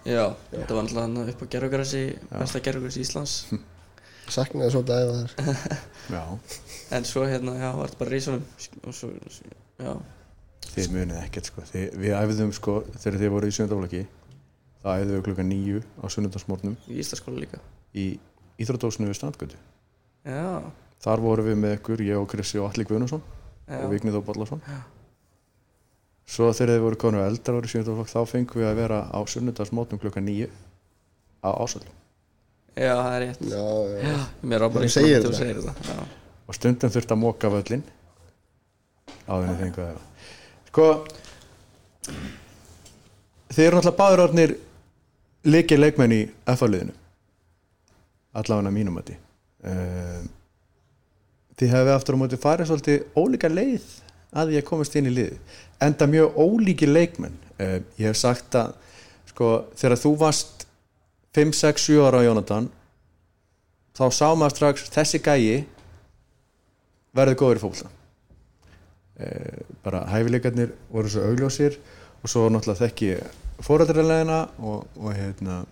[0.04, 3.36] já, þetta var alltaf upp á gerfugrassi besta gerfugrassi Íslands.
[4.24, 5.80] Saknaði svolítið að æfa þar.
[6.14, 6.22] Já,
[6.96, 8.42] en svo hérna, já, var þetta bara rísunum
[8.88, 9.10] og svo,
[9.80, 9.90] já,
[10.74, 11.64] þið munið ekkert sko.
[11.70, 14.02] Þið, Við æfðum sko, þegar þið voru í sjöttaflokki
[14.84, 17.60] þá æfðum við klukkan nýju á sunnundarsmórnum í Íslandsskóla líka.
[17.94, 18.06] Í
[18.60, 19.60] Íþrótósnu við Strandgötu.
[20.24, 20.62] Já,
[21.04, 24.22] Þar vorum við með ykkur, ég og Krissi og Alli Guðnason já, og Vignir Þó
[24.24, 24.62] Bollason.
[26.24, 30.00] Svo þegar þið voru konur eldar árið sjöndaflokk þá fengum við að vera á sunnudagsmótum
[30.00, 30.48] klukkan nýju
[31.44, 31.92] á ásöldum.
[32.72, 33.42] Já, það er rétt.
[33.44, 35.98] Já, já, já, mér á bara í þetta já,
[36.48, 37.84] og stundum þurfti að móka völlin
[39.28, 40.00] áður en þið fengu að
[40.74, 40.88] sko
[43.54, 44.56] þið eru náttúrulega báður orðnir
[45.46, 46.96] leikir leikmenn í F-liðinu
[48.34, 49.20] allavega mínum að því
[51.54, 53.86] þið hefði aftur á móti farið svolítið ólíka leið
[54.34, 55.38] að því að komast inn í liði
[55.84, 57.36] enda mjög ólíki leikmenn.
[57.54, 58.74] Uh, ég hef sagt að
[59.30, 60.64] sko þegar þú varst
[61.38, 62.66] 5, 6, 7 ára á Jónatan
[63.94, 65.66] þá sá maður strax þessi gæi
[67.14, 68.03] verður góður í fólkla eh,
[69.84, 71.76] bara hæfileikarnir voru svo augljósir
[72.22, 73.10] og svo náttúrulega þekki
[73.62, 75.62] fóröldralegina og, og hérna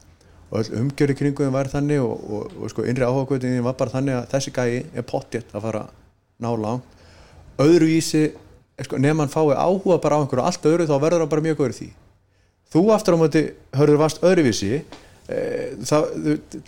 [0.52, 4.18] öll umgjör í kringum var þannig og, og, og sko innri áhugakvöldin var bara þannig
[4.18, 5.86] að þessi gæi er pottjett að fara
[6.42, 6.92] ná langt
[7.62, 11.32] öðruvísi eh, sko, nefn hann fái áhuga bara á einhverju allt öðru þá verður hann
[11.32, 11.88] bara mjög góður því.
[12.72, 13.42] Þú aftur á móti
[13.76, 16.06] hörður vast öðruvísi eh, það,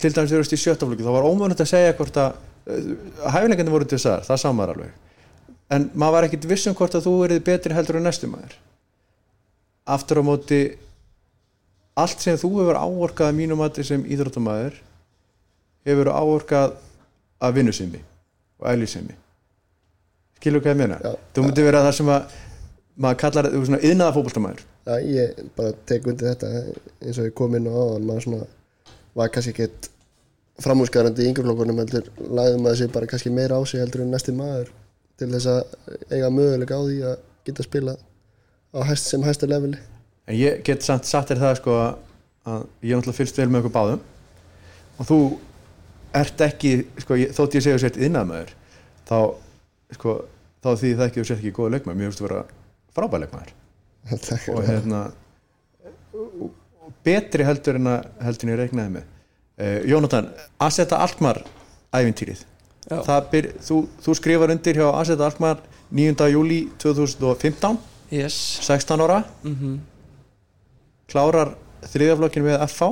[0.01, 3.89] til dæmis þú veist í sjöttaflöku þá var ómönnult að segja hvort að hæfileikandi voru
[3.89, 5.04] til þessar, það samar alveg
[5.75, 8.57] en maður var ekkit viss um hvort að þú verið betri heldur en næstum maður.
[9.95, 10.61] Aftur á móti
[11.95, 14.81] allt sem þú hefur áorkað að mínum mati sem íþróttamæður
[15.87, 16.75] hefur áorkað
[17.45, 18.01] af vinnusemi
[18.59, 19.15] og ælisemi
[20.39, 20.99] skilur hvað ég meina?
[21.03, 21.13] Já.
[21.37, 22.37] þú myndir vera það sem að
[23.05, 26.51] maður kallar þú svona yðnaða fótboltamæður Já, ég bara tek undir þetta
[27.01, 28.49] eins og ég kom inn á áðan maður svona
[29.15, 29.91] var kannski ekkert
[30.65, 34.35] framúskarandi í yngreflokkunum heldur lagði maður sig bara kannski meira á sig heldur en næsti
[34.35, 34.73] maður
[35.21, 35.63] til þess að
[36.11, 37.95] eiga möguleika á því að geta spila
[38.75, 39.79] á hæst, sem hæsta leveli.
[40.27, 41.97] En ég get samt satt er það sko að,
[42.49, 44.05] að ég er náttúrulega fylgst vel með okkur báðum.
[44.95, 45.19] Og þú
[46.15, 46.73] ert ekki
[47.03, 48.55] sko, ég, þótt ég segja sér yðnaðamæður
[49.09, 49.19] þá
[49.99, 50.15] sko
[50.65, 52.45] þá því það ekki þú sért ekki góða leikmaður, mér finnst þú vera
[52.97, 53.55] frábæð leikmaður.
[54.29, 55.03] Takk og hérna
[57.05, 59.13] betri heldur en að heldur en ég reiknaði með.
[59.55, 61.45] Uh, Jónatan, Aseta Alkmaar
[61.95, 62.43] ævintýrið?
[62.43, 62.54] Já.
[63.33, 65.63] Byr, þú, þú skrifar undir hjá Aseta Alkmaar
[65.95, 66.29] 9.
[66.33, 67.79] júli 2015
[68.13, 68.37] yes.
[68.67, 69.81] 16 ára, mm
[71.09, 71.51] klárar
[71.85, 72.87] þriðaflokkinu með FH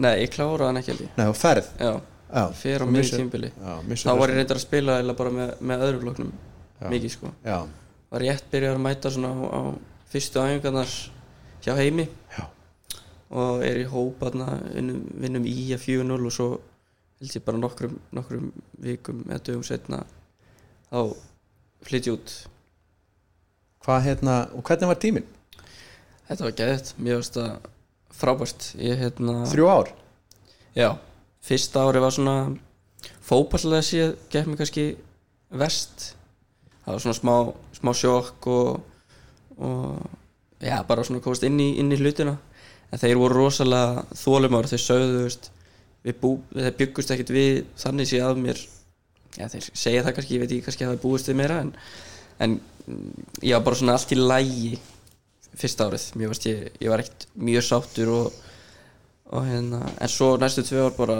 [0.00, 1.08] Nei, ég kláraði hann ekki ég.
[1.16, 1.66] Nei, og ferð?
[1.80, 1.92] Já,
[2.30, 5.84] Já, fyrir á missir- tímbili Þá var ég reyndar að spila eða bara með, með
[5.86, 6.32] öðru flokknum.
[6.92, 7.32] Mikið sko.
[7.44, 7.58] Já,
[8.10, 9.60] Var rétt byrjar að mæta svona á, á
[10.10, 10.92] fyrstu æfingarnar
[11.62, 12.08] hjá heimi.
[12.36, 12.46] Já.
[13.30, 16.48] Og er í hóp aðna vinnum, vinnum í að 4-0 og svo
[17.20, 18.48] held ég bara nokkrum, nokkrum
[18.80, 20.04] vikum eða dögum setna
[20.88, 21.16] þá
[21.84, 22.32] flytti út.
[23.84, 25.28] Hvað hérna og hvernig var tíminn?
[26.28, 27.68] Þetta var geðið, mér varst það
[28.20, 28.70] frábært.
[28.80, 29.92] Ég hérna Þrjú ár?
[30.76, 30.88] Já,
[31.44, 32.36] fyrsta ári var svona
[33.26, 34.86] fótballega séð gekk mér kannski
[35.50, 36.10] vest
[36.84, 37.34] það var svona smá,
[37.76, 38.80] smá sjokk og,
[39.60, 42.36] og já, bara svona komast inn í, inn í hlutina.
[42.90, 45.50] En þeir voru rosalega þólumár þeir sögðu, þú veist
[46.06, 48.62] við bú, þeir byggust ekkert við þannig séð að mér
[49.36, 51.74] já, þeir segja það kannski, ég veit ekki kannski að það búist við meira en,
[52.40, 54.72] en mm, ég var bara svona allt í lægi
[55.60, 58.38] fyrsta árið, mér varst ég, ég var ekkert mjög sáttur og
[59.30, 61.18] og hérna, en svo næstu tvö ár bara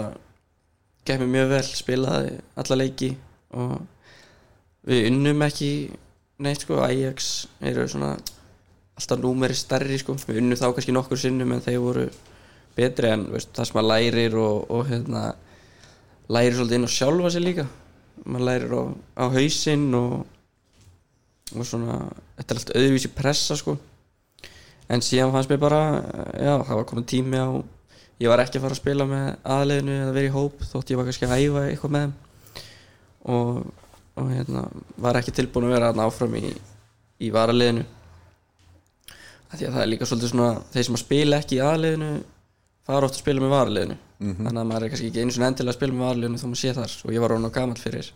[1.07, 3.13] gekk mér mjög vel, spilaði alla leiki
[3.55, 3.77] og
[4.87, 5.71] við unnum ekki
[6.43, 7.29] neitt sko, Ajax
[7.61, 8.17] eru svona
[8.99, 12.05] alltaf númeri stærri sko, við unnum þá kannski nokkur sinnum en þeir voru
[12.77, 15.23] betri en veist, það sem maður lærir og, og hérna
[16.31, 17.67] lærir svolítið inn á sjálfa sig líka.
[18.25, 18.83] Maður lærir á,
[19.19, 20.17] á hausinn og,
[21.55, 21.99] og svona
[22.37, 23.77] þetta er allt öðruvísi pressa sko.
[24.91, 25.83] En síðan fannst mér bara
[26.35, 27.49] já, það var komin tími á
[28.21, 30.99] ég var ekki að fara að spila með aðleginu eða vera í hóp þótt ég
[30.99, 32.11] var kannski að æfa eitthvað með
[33.21, 33.63] og,
[34.19, 34.65] og hérna,
[35.01, 36.51] var ekki tilbúin að vera þarna áfram í,
[37.21, 37.85] í varaliðinu.
[39.51, 42.11] Af því að það er líka svolítið svona þeir sem að spila ekki í aðleginu
[42.87, 43.97] fara oft að spila með varaliðinu.
[44.21, 46.61] Þannig að maður er kannski ekki einu svona endilega að spila með varaliðinu þó maður
[46.61, 46.95] sé þar.
[47.05, 48.11] Og ég var rána gamall fyrir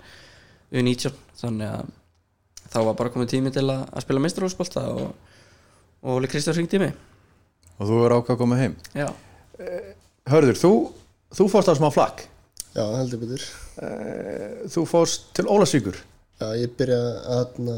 [0.76, 1.94] U19 þannig að
[2.74, 5.36] þá var bara komið tími til að, að spila meistarhúsbolta og,
[6.02, 6.96] og Óli Kristján hringdi í mig.
[7.76, 8.78] Og þú verður ákvað að koma heim.
[8.96, 9.10] Já,
[10.26, 10.72] Hörður, þú,
[11.38, 12.26] þú fórst á smá flakk.
[12.76, 13.44] Já, heldur betur.
[14.74, 16.02] Þú fórst til Ólasvíkur
[16.36, 16.98] Já, ég byrja
[17.32, 17.76] að na,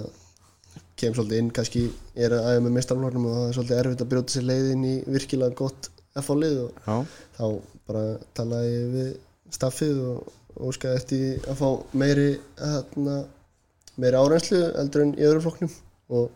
[0.98, 4.02] kem svolítið inn, kannski ég er að æfa með meistarflórnum og það er svolítið erfitt
[4.02, 5.90] að brjóta sér leið inn í virkilega gott
[6.22, 6.98] FH-lið og Já,
[7.38, 7.46] þá
[7.90, 8.04] bara
[8.38, 9.10] talaði ég við
[9.58, 11.68] staffið og óskaði eftir að fá
[12.02, 13.20] meiri hérna,
[13.98, 15.76] meiri árenslu eldur en í öðrum flokknum.
[16.18, 16.28] Og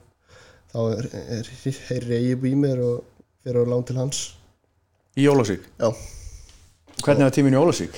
[0.72, 1.52] þá er, er,
[1.90, 3.04] heyri ég í mér og
[3.44, 4.24] fyrir á lán til hans.
[5.20, 5.90] Í Ólasvík Já,
[7.02, 7.98] Hvernig var tíminn í Ólasvík?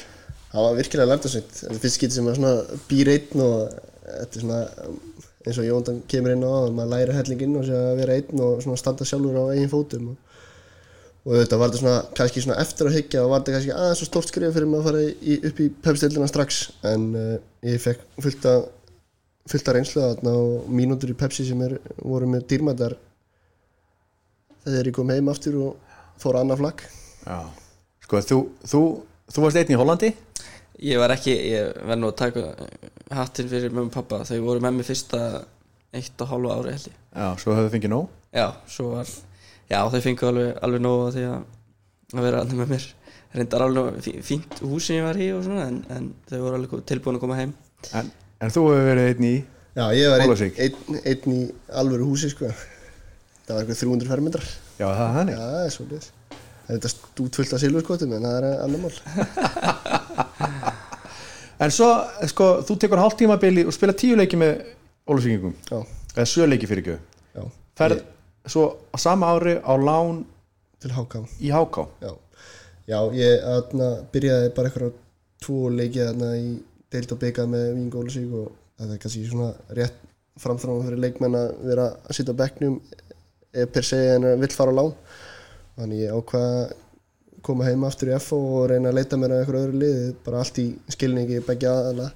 [0.54, 3.56] það var virkilega er fyrst getið sem að býr einn og
[4.04, 4.60] þetta er svona
[5.44, 8.44] eins og Jóndan kemur inn á það, maður læri hellinginn og sé að vera einn
[8.46, 10.33] og standa sjálfur á eigin fótum og,
[11.24, 14.02] og þetta var þetta svona kannski svona eftir að hyggja og var þetta kannski aðeins
[14.02, 16.64] svo stórt skrif fyrir maður að fara í, upp í pepstildina strax.
[16.90, 18.66] En uh, ég fekk fullt að
[19.50, 22.96] fullt að reynslu þarna og mínútur í Pepsi sem er, voru með dýrmættar
[24.64, 26.84] þegar ég kom heim aftur og fór annað flagg
[27.24, 27.40] Já.
[28.04, 28.82] Sko, þú, þú,
[29.32, 30.12] þú varst einn í Hollandi?
[30.84, 32.46] Ég var ekki, ég verð nú að taka
[33.14, 35.22] hattinn fyrir mömmu og pappa þau voru með mér fyrsta
[35.94, 36.98] eitt og hálfa ári held ég.
[37.14, 38.18] Já, svo höfðu fengið nóg?
[38.34, 39.12] Já, svo var,
[39.72, 41.40] já þau fengu alveg, alveg nóg að því að,
[42.18, 42.88] að vera allir með mér.
[43.34, 46.60] Reyndar alveg fí- fínt hús sem ég var í og svona en, en þau voru
[46.60, 47.54] alveg tilbúin að koma heim.
[47.98, 48.12] En,
[48.44, 49.34] en þú hefur verið einn í
[49.74, 51.40] Já, ég var einn, einn, einn í
[51.82, 52.52] alvöru húsi sko.
[53.48, 54.52] Það var eitthvað 300 fermetrar.
[54.78, 56.12] Já, það er Já, það er svolítið
[56.64, 58.94] Það er þetta stútfullt af silfurskotum en það er annar mál.
[61.64, 61.88] En svo,
[62.28, 64.64] sko, þú tekur hálftímabili og spila tíu leiki með
[65.08, 65.78] Ólasvíkingum Já,
[66.16, 67.44] eða sjö leiki fyrir já.
[67.80, 68.02] Ferð
[68.46, 70.24] svo á sama ári á lán
[70.84, 72.12] Til HK í HK Já,
[72.88, 74.98] já ég aðna, byrjaði bara eitthvað
[75.44, 76.50] tvo leikið í
[76.94, 80.02] deild og byggað með Vingo Ólusík og það er kannski svona rétt
[80.42, 82.78] framþráðum fyrir leikmenn að vera að sitja á bekknum
[83.54, 84.94] eh, per se en vill fara á lán.
[85.78, 86.74] Þannig ég ákvað að
[87.44, 90.44] koma heim aftur í FO og reyna að leita mér að eitthvað öðru liði bara
[90.44, 92.10] allt í skilningi begja aðala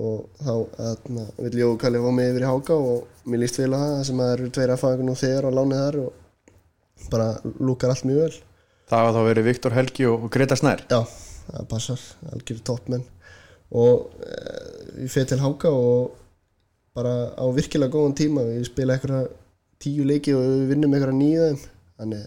[0.00, 0.52] og þá
[0.90, 4.04] atna, vil Jói Kalli fá mig yfir í Háka og mér líst vel á það
[4.08, 7.26] sem að eru tveir FO nú þegar á lánið þar og bara
[7.60, 8.38] lúkar allt mjög vel.
[8.90, 10.84] Það hafa þá verið Viktor Helgi og Greta Snær.
[10.90, 11.00] Já,
[11.50, 13.04] það passar, algjör toppmenn.
[13.70, 14.38] Og e,
[15.04, 16.16] ég fyrir til Háka og
[16.96, 18.46] bara á virkilega góðan tíma.
[18.48, 19.28] Við spila eitthvað
[19.80, 21.60] tíu leiki og við vinnum eitthvað nýðum
[22.00, 22.26] þannig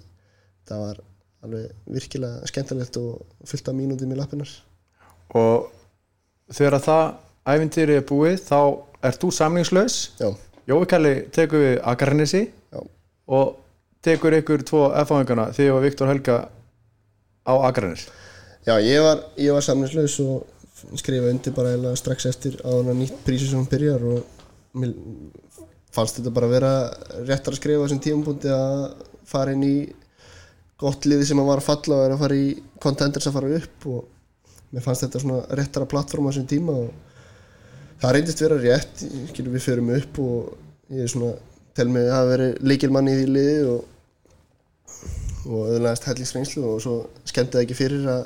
[0.69, 1.01] það var
[1.43, 4.51] alveg virkilega skemmtilegt og fullt af mínútum í lappinar
[5.37, 5.69] og
[6.53, 7.03] þegar að það
[7.47, 8.59] æfintýri er búið þá
[9.03, 10.29] ert þú samlingslaus Já,
[10.69, 12.43] Jói Kalli tekur við Akarnesi
[13.27, 13.55] og
[14.03, 16.37] tekur ykkur tvo F-áðingana þegar Viktor Helga
[17.47, 18.07] á Akarnes
[18.63, 23.23] já ég var, ég var samlinslaus og skrifa undir bara eiginlega strax eftir hann nýtt
[23.27, 24.93] prísi sem hann byrjar og mér
[25.93, 26.73] fannst þetta bara að vera
[27.27, 28.83] réttar að skrifa á þessum tímapunkti að
[29.29, 29.75] fara inn í
[30.79, 32.47] gott liði sem að var að falla og er að fara í
[32.83, 34.05] contenders að fara upp og
[34.73, 37.12] mér fannst þetta svona réttara plattform á þessum tíma og
[38.03, 41.33] það reyndist vera rétt skilur við förum upp og ég er svona
[41.73, 43.89] tel mig að hafa verið leikilmann í því liði og
[45.43, 46.95] og öðlaðist hellingsreynslu og svo
[47.27, 48.21] skemmti það ekki fyrir að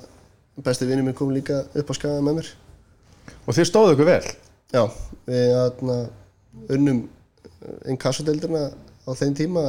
[0.65, 2.51] besti vinni minn kom líka upp á skaga með mér.
[3.45, 4.27] Og þið stóðu ykkur vel?
[4.73, 4.83] Já,
[5.25, 5.95] við atna,
[6.75, 7.03] unnum
[7.87, 9.63] einn kassadeildina á þeim tíma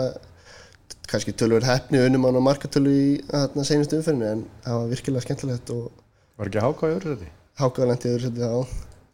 [1.08, 5.24] kannski tölur hefni unnum hann á markatölu í atna, senustu umferðinu en það var virkilega
[5.24, 5.88] skemmtilegt og
[6.36, 8.60] var ekki háka í öðru þetta hákaðalandi öðru setið á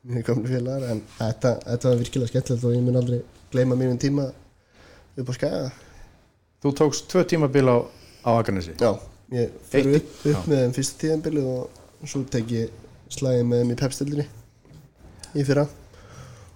[0.05, 3.21] mjög gamlu félagar en þetta, þetta var virkilega skemmtilegt og ég mun aldrei
[3.53, 4.27] gleyma mínum tíma
[5.17, 5.71] upp á skaga.
[6.61, 7.77] Þú tókst tvö tímabil á,
[8.25, 8.91] á Akarnesi Já,
[9.33, 12.75] ég fyrir upp, upp með þeim fyrsta tíðanbili og svo tek ég
[13.15, 14.27] slagið með þeim í pepstildinni
[15.35, 15.65] í fyrra.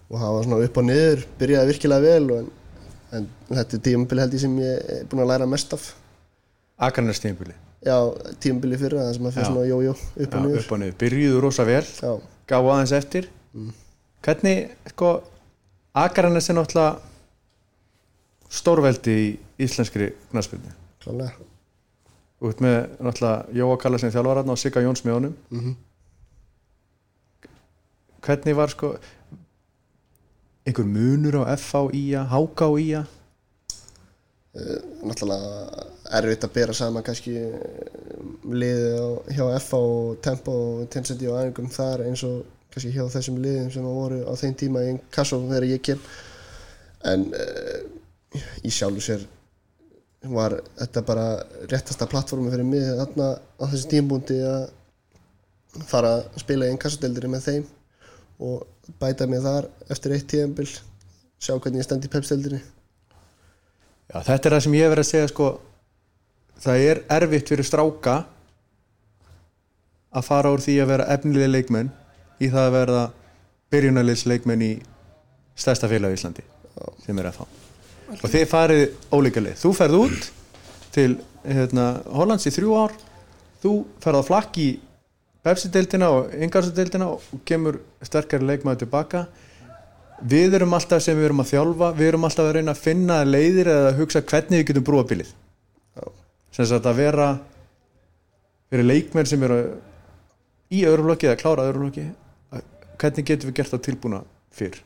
[0.09, 2.53] Og það var svona upp og niður, byrjaði virkilega vel og en,
[3.17, 5.89] en þetta er tíðanbili held ég sem ég er búin að læra mest af.
[6.89, 7.57] Akarnes tímabili?
[7.85, 7.97] Já,
[8.43, 10.95] tíðanbili fyrra það sem að fyrir svona jójó upp og niður.
[11.01, 11.85] byrjuðu rosa vel
[12.49, 13.29] gáðu aðeins eftir
[14.23, 15.23] hvernig, sko
[15.95, 16.99] Akarnes er náttúrulega
[18.49, 19.29] stórveldi í
[19.65, 20.13] íslenskri
[21.03, 21.33] klálega.
[22.41, 25.37] Út með náttúrulega Jóa Kalla sem þjálfarann og Sigga Jóns með honum.
[25.51, 25.77] Mhm.
[28.29, 28.97] hvernig var sko
[30.67, 33.07] einhver munur á FH í að HK í að
[35.07, 35.87] náttúrulega
[36.19, 37.35] erfitt að bera saman kannski
[38.49, 43.05] liðið á, hjá FA og Tempo og Tensendi og æfingum þar eins og kannski hjá
[43.13, 46.01] þessum liðum sem voru á þeim tíma í Kassó þegar ég kem.
[47.09, 47.83] En uh,
[48.63, 49.27] í sjálfu sér
[50.29, 51.27] var þetta bara
[51.71, 57.31] réttasta plattformi fyrir mig þarna á þessi tímbúndi að fara að spila í einn kassadeldri
[57.31, 57.69] með þeim
[58.49, 62.59] og bæta mig þar eftir eitt tíðanbill sjá hvernig ég stend í pepsteldri
[64.09, 65.47] Já, þetta er það sem ég hef verið að segja sko.
[66.65, 68.15] Það er erfitt fyrir stráka
[70.09, 71.91] að fara úr því að vera efnilega leikmenn
[72.39, 73.07] í það að verða
[73.73, 74.75] byrjunarleis leikmenn í
[75.59, 76.45] stærsta félag í Íslandi
[77.05, 77.49] sem er að fá
[78.09, 79.57] og þið farið ólíka leið.
[79.61, 80.29] Þú ferð út
[80.95, 81.11] til
[81.45, 82.95] hérna, Hollands í þrjú ár.
[83.63, 83.73] Þú
[84.03, 84.69] ferð á flakk í
[85.47, 89.27] Pepsi-deildina og Ingarsu-deildina og kemur sterkari leikmaður tilbaka.
[90.29, 91.91] Við erum alltaf sem við erum að þjálfa.
[91.99, 95.05] Við erum alltaf að reyna að finna leiðir eða að hugsa hvernig við getum brúa
[95.09, 95.35] bilið.
[96.55, 97.29] Sem sagt að vera
[98.69, 99.61] fyrir leikmenn sem eru
[100.75, 102.09] í öðruflokki eða klára öðruflokki
[102.99, 104.23] hvernig getum við gert það tilbúna
[104.59, 104.79] fyrr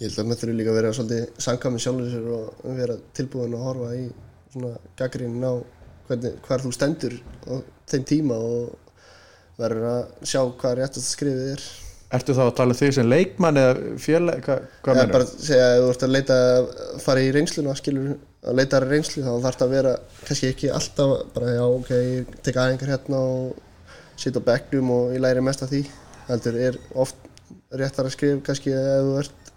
[0.00, 2.94] Ég held að með þurfi líka að vera svolítið sangað með sjálfur sér og vera
[3.14, 4.04] tilbúin að horfa í
[4.50, 5.54] svona gaggrínin á
[6.08, 7.14] hvernig, hvar þú stendur
[7.46, 7.54] á
[7.92, 8.72] þeim tíma og
[9.60, 11.62] verður að sjá hvað réttast skrifið er.
[12.18, 15.14] Ertu þá að tala um þig sem leikmann eða félag, hva, hvað Ég mennur?
[15.14, 16.66] bara að segja að þú ert að leita að
[17.06, 18.10] fara í reynsluna, skilur,
[18.44, 19.92] að leita að reynslu þá þarf það að vera
[20.26, 25.14] kannski ekki alltaf bara já ok, ég tek aðeingar hérna og sitja á bekknum og
[25.14, 25.84] ég læri mest af því.
[26.28, 27.30] Heldur er oft
[27.80, 29.52] réttar að skrifa kannski ef þú ert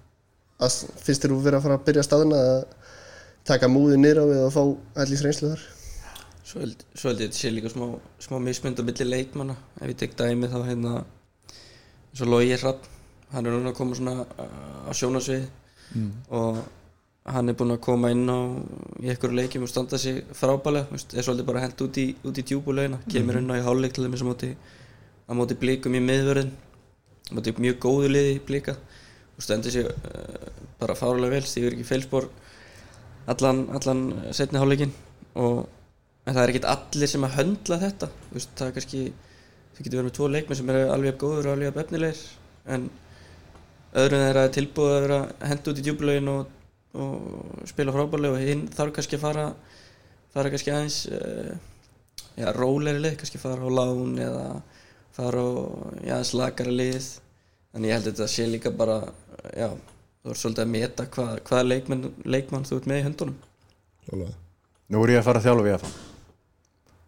[0.68, 2.62] að finnst þér þú vera að fara að byrja staðina að
[3.48, 4.64] taka múði nýra við og fá
[5.04, 5.66] allir reynslu þar.
[6.48, 7.88] Svo held, ég að þetta sé líka smá,
[8.24, 9.58] smá mismynd á milli leikmanna.
[9.82, 12.88] Ef ég tek dæmi þá hérna eins og Logi Hrapp
[13.34, 15.48] hann er núna að koma svona uh, á sjónasvið
[16.36, 16.60] og
[17.28, 18.40] hann er búinn að koma inn á
[19.04, 22.40] í einhverju leikjum og standa sig frábælega veist, er svolítið bara hent út í, út
[22.40, 24.52] í djúbulegina kemur inn á í hálfleik til þeim sem móti
[25.28, 26.54] á móti blikum í miðvörðin
[27.28, 28.78] á móti mjög góðu liði í blika.
[29.38, 30.50] Og stendur sig uh,
[30.80, 32.30] bara fárulega vel stígur ekki feilspor
[33.30, 34.04] allan, allan
[34.34, 34.94] setni hálfleikin
[35.38, 35.68] og
[36.26, 38.10] það er ekkert allir sem að höndla þetta.
[38.28, 39.02] Þú veist, það er kannski
[39.78, 42.22] þú getur verið með tvo leikmenn sem eru alveg góður og alveg jafn efnilegir.
[42.68, 42.90] En
[43.94, 45.20] þeirra er tilbúið að vera
[45.52, 46.54] henda út í djúbulögin og,
[46.98, 48.40] og spila frábærlega.
[48.40, 49.46] Og hinn þarf kannski að fara
[50.34, 51.54] fara kannski aðeins uh,
[52.38, 54.48] já, róleri lið, kannski fara á lán eða
[55.18, 55.50] fara á
[56.08, 57.12] já, slakara lið.
[57.76, 59.02] En ég held að þetta sé líka bara
[59.52, 59.70] já,
[60.24, 63.40] þú ert svolítið að meta hvað, hvaða leikmann, leikmann þú ert með í höndunum.
[64.08, 64.36] Klálega.
[64.88, 65.90] Nú er ég að fara að þjálfa við að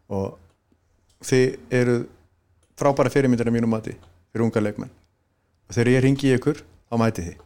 [0.09, 1.97] og þið eru
[2.79, 4.91] frábæra fyrirmyndir af mínum mati fyrir unga leikmenn.
[5.69, 7.45] Og þegar ég ringi í ykkur þá mæti þið.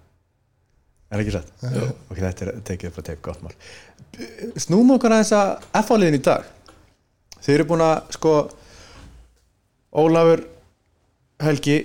[1.14, 1.49] Er ekki satt?
[2.09, 3.53] ok, þetta er tekið upp að teip gott mál.
[4.61, 5.34] Snúm okkar að
[5.84, 6.47] F-áliðin í dag.
[7.43, 8.34] Þið eru búin að sko
[9.94, 10.41] Ólafur
[11.44, 11.76] Helgi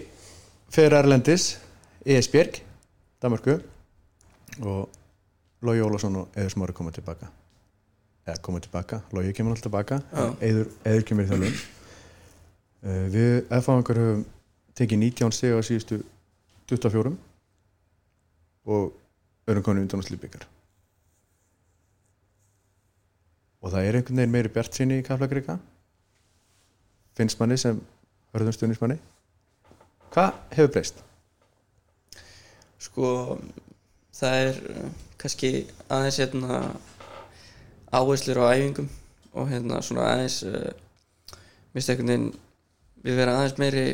[0.72, 1.58] fer Erlendis
[2.08, 2.62] Esbjörg,
[3.20, 3.58] Danmarku
[4.64, 4.88] og
[5.60, 7.28] Lógi Ólafsson og Eður Smári koma tilbaka.
[8.24, 9.98] Eða koma tilbaka, Lógi kemur alltaf tilbaka.
[10.40, 14.24] Eður, Eður kemur í þjálfum uh, við F-áðingar höfum
[14.80, 16.00] tekið 19 steg á síðustu
[16.72, 17.12] 24
[18.68, 20.48] og erum konið undan að slípingar.
[23.60, 25.60] Og það er einhvern veginn meiri bjart sinni í Kaflagrika
[27.18, 27.80] finnst manni sem
[28.34, 28.98] hörðum stuðnismanni
[30.12, 31.02] hvað hefur breyst?
[32.82, 33.38] sko
[34.18, 35.52] það er uh, kannski
[35.90, 36.60] aðeins hérna
[37.94, 38.88] áherslur á æfingum
[39.34, 40.70] og hérna svona aðeins uh,
[41.74, 42.28] minnst einhvern veginn
[43.04, 43.86] við vera aðeins meiri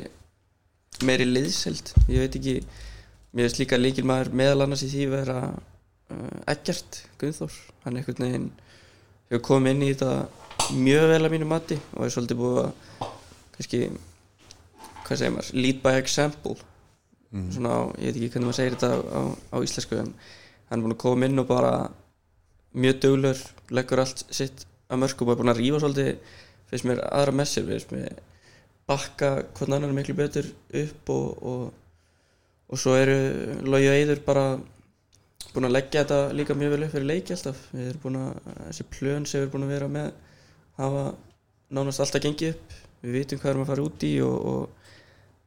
[1.05, 2.59] meiri liðselt, ég veit ekki
[3.35, 8.27] mér finnst líka líkil maður meðal annars í því vera uh, Eggert Guðþór, hann einhvern
[8.29, 8.49] veginn
[9.31, 13.09] hefur komið inn í þetta mjög vel að mínu mati og er svolítið búið að
[13.57, 13.81] kannski
[15.05, 16.57] hvað segir maður, lead by example.
[17.35, 20.13] Svona á, ég veit ekki hvernig maður segir þetta á, á, íslensku en
[20.69, 21.73] hann er búin að koma inn og bara
[22.75, 23.41] mjög duglur,
[23.75, 26.37] leggur allt sitt að mörgum og er búin að rífa svolítið
[26.71, 28.21] finnst mér aðra messir finnst mér
[28.89, 30.47] bakka hvern annan miklu betur
[30.83, 31.65] upp og, og,
[32.69, 33.19] og svo eru
[33.65, 34.47] Lógi og Eidur bara
[35.55, 37.61] búin að leggja þetta líka mjög vel upp fyrir leiki alltaf.
[37.73, 38.39] Við erum búin að,
[38.69, 40.09] þessi plön sem við erum búin að vera með
[40.81, 41.05] hafa
[41.75, 42.75] nánast alltaf gengið upp.
[43.05, 44.84] Við vitum hvað erum að fara út í og, og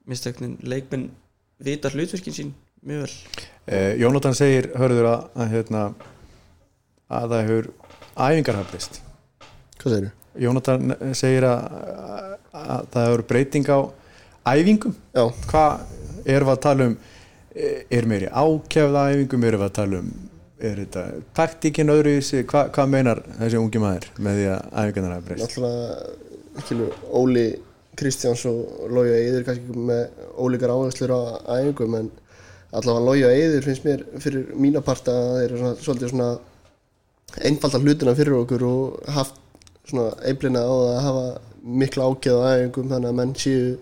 [0.08, 1.10] mistöknin leikmenn
[1.64, 2.54] vita hlutverkin sín
[2.86, 3.44] mjög vel.
[3.68, 5.84] Eh, Jónatan segir, hörður að, að, hérna,
[7.08, 7.70] að það hefur
[8.16, 9.02] æfingar hafðist
[9.78, 10.14] Hvað segir þú?
[10.46, 12.32] Jónatan segir að, að,
[12.62, 13.80] að það hefur breyting á
[14.48, 14.96] æfingum.
[15.18, 16.98] Já, hvað erum við að tala um?
[17.58, 19.46] Eh, er meiri ákefða æfingum?
[19.50, 20.12] Erum við að tala um
[20.58, 21.04] er þetta
[21.38, 25.28] taktíkin öðru í sig hvað, hvað meinar þessi ungi maður með því að æfingarnar hafa
[25.28, 25.60] breyst?
[26.58, 27.46] Náttúrulega Óli
[27.98, 30.04] Kristjáns og Lói og Eiður kannski með
[30.38, 31.22] ólíkar áherslur á
[31.58, 32.12] æfingum en
[32.72, 36.30] allavega Lói og Eiður finnst mér fyrir mína parta að þeir eru svona, svolítið svona
[37.50, 39.40] einfalda hlutina fyrir okkur og haft
[39.88, 41.26] svona einblina á að hafa
[41.64, 43.76] mikla ákveð á æfingum þannig að menn séu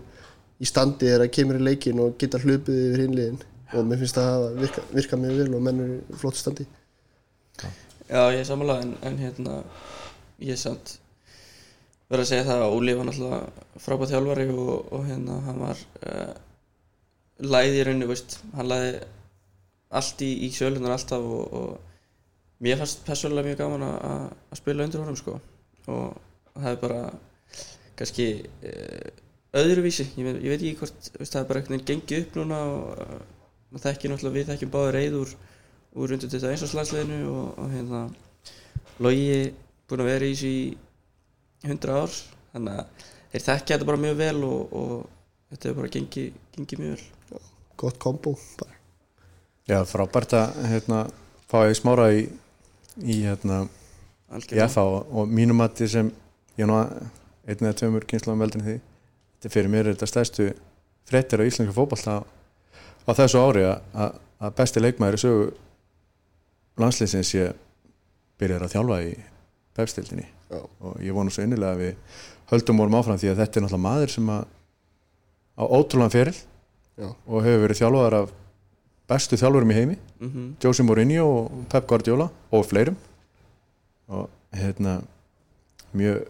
[0.61, 3.39] í standi þegar það kemur í leikin og geta hlupið yfir hinliðin
[3.75, 6.67] og mér finnst það að virka, virka mjög vel og menn eru í flottu standi.
[8.05, 9.57] Já, ég er samanlega en, en hérna
[10.39, 10.97] ég er samt
[12.11, 15.81] verið að segja það að Óli var náttúrulega frábæð þjálfari og, og hérna hann var
[16.07, 16.33] uh,
[17.43, 18.93] læði í rauninu, veist, hann læði
[19.95, 25.03] allt í, í sjölunar alltaf og, og mér fannst persónulega mjög gaman að- spila undir
[25.03, 25.35] honum sko.
[25.91, 26.15] Og
[26.55, 27.01] það er bara
[27.99, 29.09] kannski uh,
[29.55, 32.61] öðruvísi, ég, ég veit ekki hvort veist, það er bara einhvern veginn gengið upp núna
[32.71, 33.19] og uh,
[33.71, 35.35] maður þekki náttúrulega við þekkjum báður reyð úr
[36.15, 38.05] undir þetta einsvarslandsliðinu og, og hérna
[39.03, 39.53] Logi
[39.89, 40.55] búin að vera í í
[41.67, 42.13] 100 ár.
[42.53, 43.05] Þannig að
[43.35, 47.43] þeir þekkja þetta bara mjög vel og, og þetta er bara gengið gengi mjög vel
[47.83, 48.73] gott kombo bara
[49.65, 50.97] Já, frábært að hérna,
[51.49, 52.25] fá ég smára í,
[53.01, 53.63] í hérna,
[54.37, 54.59] í.
[54.61, 56.11] FH og, mínum mati sem
[56.59, 60.45] ég nú einn eða tveimur kynsla um veldin því þetta fyrir mér er þetta stærstu
[61.09, 62.21] fréttir á íslenska fótballta á,
[63.09, 65.49] á þessu ári að, að- að besti leikmaður í sögu
[66.81, 67.53] landsliðsins ég
[68.39, 69.11] byrjar að þjálfa í
[69.75, 70.59] pepstildinni Já.
[70.61, 73.85] og ég vonu svo innilega að við höldum vorum áfram því að þetta er náttúrulega
[73.87, 74.45] maður sem að
[75.55, 76.35] á ótrúlega feril
[76.95, 77.09] Já.
[77.11, 78.33] og hefur verið þjálfaðar af
[79.09, 82.97] bestu þjálfurum í heimi mm Jose Mourinho og Pep Guardiola og fleirum.
[84.07, 84.99] Og hérna
[85.95, 86.25] mjög,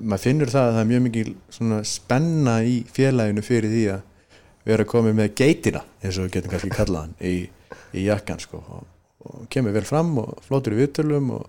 [0.00, 4.08] maður finnur það að það er mjög svona spenna í félaginu fyrir því að
[4.66, 7.34] vera komið með geitina eins og við getum kannski kallað hann í,
[7.98, 8.62] í jakkan sko.
[8.62, 8.86] Og,
[9.26, 11.46] og kemur vel fram og flótur í viðtölum og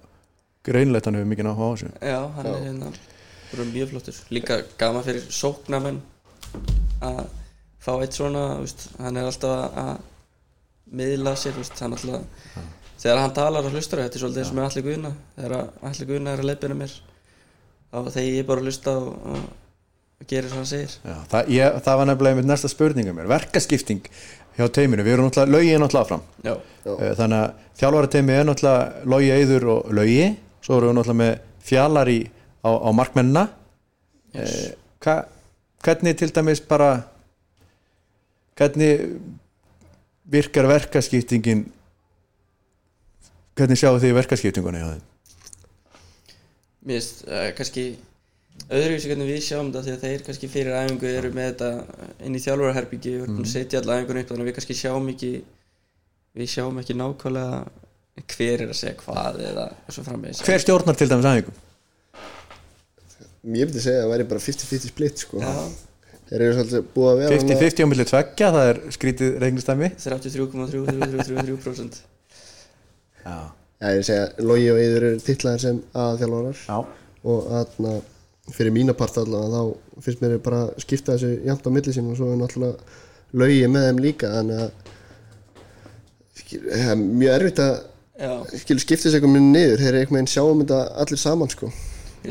[0.65, 1.91] greinlegt hann hefur mikið áhuga á þessu.
[2.01, 2.93] Já, hann er hérna
[3.53, 6.01] bara mjög flottur líka gaman fyrir sóknamenn
[7.03, 7.23] að
[7.83, 9.99] fá eitt svona þú veist, hann er alltaf að-
[10.93, 12.21] miðla sér þú veist, hann alltaf
[13.03, 15.09] þegar hann talar og hlustar þetta er svolítið eins og með allir guðna.
[15.35, 15.55] Þegar
[15.89, 16.93] allir guðna er að leipina mér
[17.91, 19.41] þá þegar ég bara að hlusta og, og,
[20.21, 20.93] og gerir sem hann segir.
[21.03, 23.27] Já, það, ég, það var nefnilega mitt næsta spurninga mér.
[23.33, 24.05] Verkaskipting
[24.55, 26.23] hjá teiminu, við erum náttúrulega lögi er náttúrulega áfram.
[26.45, 26.53] Já,
[26.85, 26.93] Já.
[26.93, 30.23] Eh, þannig að þjálfarateimi er náttúrulega logi eður og lögi
[30.63, 31.33] svo erum við náttúrulega með
[31.67, 32.19] fjallari
[32.63, 33.47] á, á markmennina.
[34.33, 35.23] Eh, hva,
[35.83, 37.03] hvernig til dæmis bara
[38.57, 39.19] hvernig
[40.23, 41.65] virkar verkaskiptingin?
[43.53, 45.03] Hvernig sjáu þið verkaskiptinguna hjá þeim?
[46.83, 47.83] Mér finnst uh, kannski
[48.73, 52.37] öðruvísi hvernig við sjáum þetta því að þeir kannski fyrir æfingu eru með þetta inn
[52.37, 53.45] í þjálfurarherbyggi og mm.
[53.49, 55.31] setja alla æfingun upp þannig að við kannski sjáum ekki
[56.33, 57.61] við sjáum ekki nákvæmlega
[58.33, 60.43] hver er að segja hvað eða svo framvegis.
[60.45, 61.61] Hver stjórnar til dæmis aðeingum
[63.43, 65.41] Ég myndi segja að það væri bara 50-50 split sko.
[65.43, 65.51] Já,
[66.33, 71.99] Þeir eru svolítið búið að vera 50-50 á milli tveggja, það er skrítið regnistæmi 33,333%
[73.23, 73.35] já,
[73.83, 76.77] Já, ég segja, Logi og Eiður eru titlaðir sem aðþjálfarar já,
[77.33, 77.93] og aðna,
[78.55, 82.09] fyrir mína part allavega þá finnst mér bara að skipta þessu jæmt á milli sín
[82.09, 82.75] og svo er náttúrulega
[83.43, 84.69] Logi með þeim líka þannig að
[86.79, 87.73] er mjög erfitt að
[88.57, 91.67] skipta þessu eitthvað minni niður þeir eru einhvern veginn sjáum þetta allir saman sko.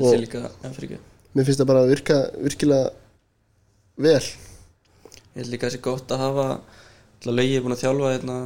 [0.01, 1.01] Sé líka ekki
[1.33, 2.91] mér finnst það bara að virka virkilega
[4.03, 4.25] vel.
[5.33, 8.37] Ég held líka að sé gott að hafa alltaf lögið búin að þjálfa hérna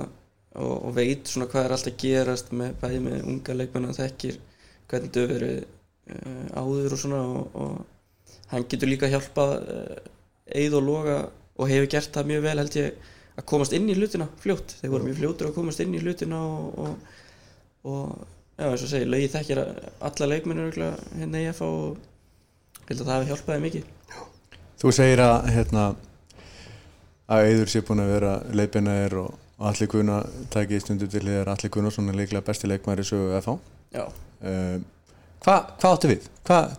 [0.56, 3.98] og, og veit svona hvað er alltaf að gerast með bæði með unga leikmenn og
[3.98, 4.38] þekkir
[4.90, 9.98] hvernig þau verið uh, áður og svona og, og hann getur líka hjálpað uh,
[10.46, 11.18] Eid og Loga
[11.56, 14.76] og hefur gert það mjög vel held ég að komast inn í hlutina fljótt.
[14.78, 17.16] Þeir voru mjög fljótur að komast inn í hlutina og, og,
[17.90, 19.62] og já eins og segi lögið þekkir
[20.08, 23.88] alla örugglega hérna í FH og held að það hafi hjálpaði mikið.
[24.76, 25.88] Þú segir að hérna
[27.26, 30.20] að Eður sé búin að vera leipinaðir og og allir Gunna
[30.52, 33.54] tæki stundu til þér allir Gunnarsson er líklega besti leikmæri sögu FH
[33.94, 34.84] Já, um,
[35.44, 36.26] hvað hva áttu við?
[36.44, 36.74] hvað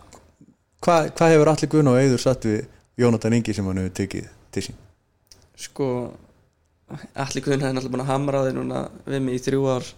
[0.86, 2.66] hva, hva hefur allir Gunna og Eður satt við
[2.98, 4.78] Jónatan Ingi sem hann hefur tekið til sín?
[5.58, 5.88] Sko
[7.18, 9.90] allir Guðin hefði náttúrulega búin að hamra þig núna við mig í þrjú ár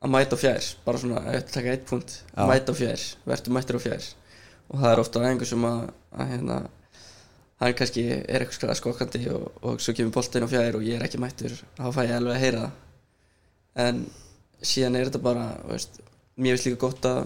[0.00, 2.44] að mæta á fjær bara svona, ef þetta taka eitt punkt Já.
[2.48, 4.10] mæta á fjær, verður mættir á fjær.
[4.70, 5.80] Og það er ofta einhver sem að,
[6.14, 6.58] að hérna,
[7.60, 11.04] hann kannski er eitthvað skokkandi og, og svo kemur boltinn á fjær og ég er
[11.04, 12.78] ekki mættur þá fæ ég alveg að heyra það.
[13.84, 14.04] En
[14.70, 16.00] síðan er þetta bara veist,
[16.40, 17.20] mér finnst líka gott að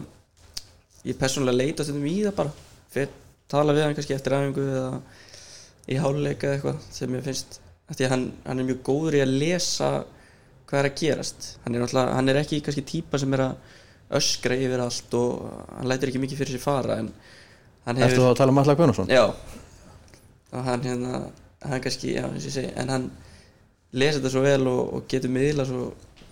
[1.04, 2.56] ég persónulega leita stundum í það bara.
[2.94, 3.12] Fyrir
[3.50, 4.90] tala við hann kannski eftir æfingu eða
[5.84, 9.18] í háluleika eða eitthvað sem ég finnst að því að hann, hann er mjög góður
[9.18, 9.90] í að lesa
[10.74, 11.48] hvað er að gerast.
[11.64, 13.74] Hann er, hann er ekki kannski típa sem er að
[14.18, 15.44] öskra yfir allt og
[15.78, 16.98] hann lætur ekki mikið fyrir sér fara
[17.84, 19.10] Ertu þá að tala um Allar Gunnarsson?
[19.12, 19.34] já.
[20.52, 21.20] Hann hérna
[21.64, 23.10] hann kannski, já eins og ég segi en hann
[23.92, 25.90] lesa þetta svo vel og, og getur miðla svo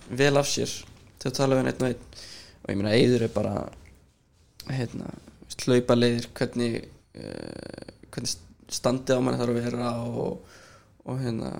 [0.09, 0.73] vel af sér.
[1.21, 2.07] Til að tala hann einn og einn.
[2.63, 3.53] Og ég meina Eyður er bara
[4.71, 5.11] hérna,
[5.63, 8.35] hlaupa leiðir hvernig uh, hvernig
[8.73, 10.53] standið á manni þarf að vera og,
[11.05, 11.51] og hérna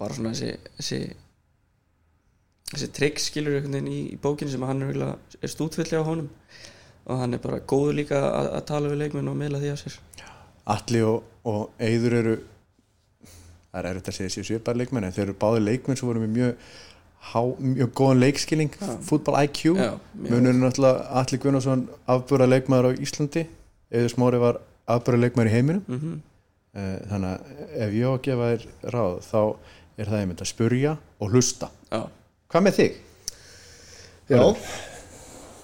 [0.00, 1.00] bara svona þessi þessi,
[2.70, 5.00] þessi trikk skilur einhvern veginn í, í bókinu sem hann er,
[5.40, 6.28] er stútfylli á honum.
[7.10, 9.82] Og hann er bara góður líka að, að tala við leikmenn og meila því af
[9.82, 9.98] sér.
[10.70, 12.36] Alli og, og Eiður eru
[13.70, 16.22] það er erfitt að segja sér svipar leikmenn en þeir eru báði leikmenn sem voru
[16.22, 16.64] með mjög
[17.30, 23.46] há, mjög góðan leikskilning fútbol IQ munur náttúrulega Alli Gunnarsson afbúra leikmaður á Íslandi
[23.94, 24.58] Eiður Smári var
[24.90, 25.86] afbúra leikmaður í heiminum.
[25.86, 26.18] Mm
[26.70, 28.64] Eh, þannig að ef ég á að gefa þér
[28.94, 29.40] ráð þá
[29.98, 31.68] er það einmitt að spurja og hlusta.
[31.90, 32.02] Já,
[32.50, 32.96] hvað með þig?
[34.30, 34.40] Já.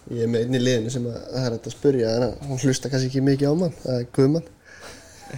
[0.07, 2.47] Ég er með einn í liðinu sem að það er hægt að spurja en að
[2.47, 4.47] hún hlusta kannski ekki mikið á mann það er Guðmann.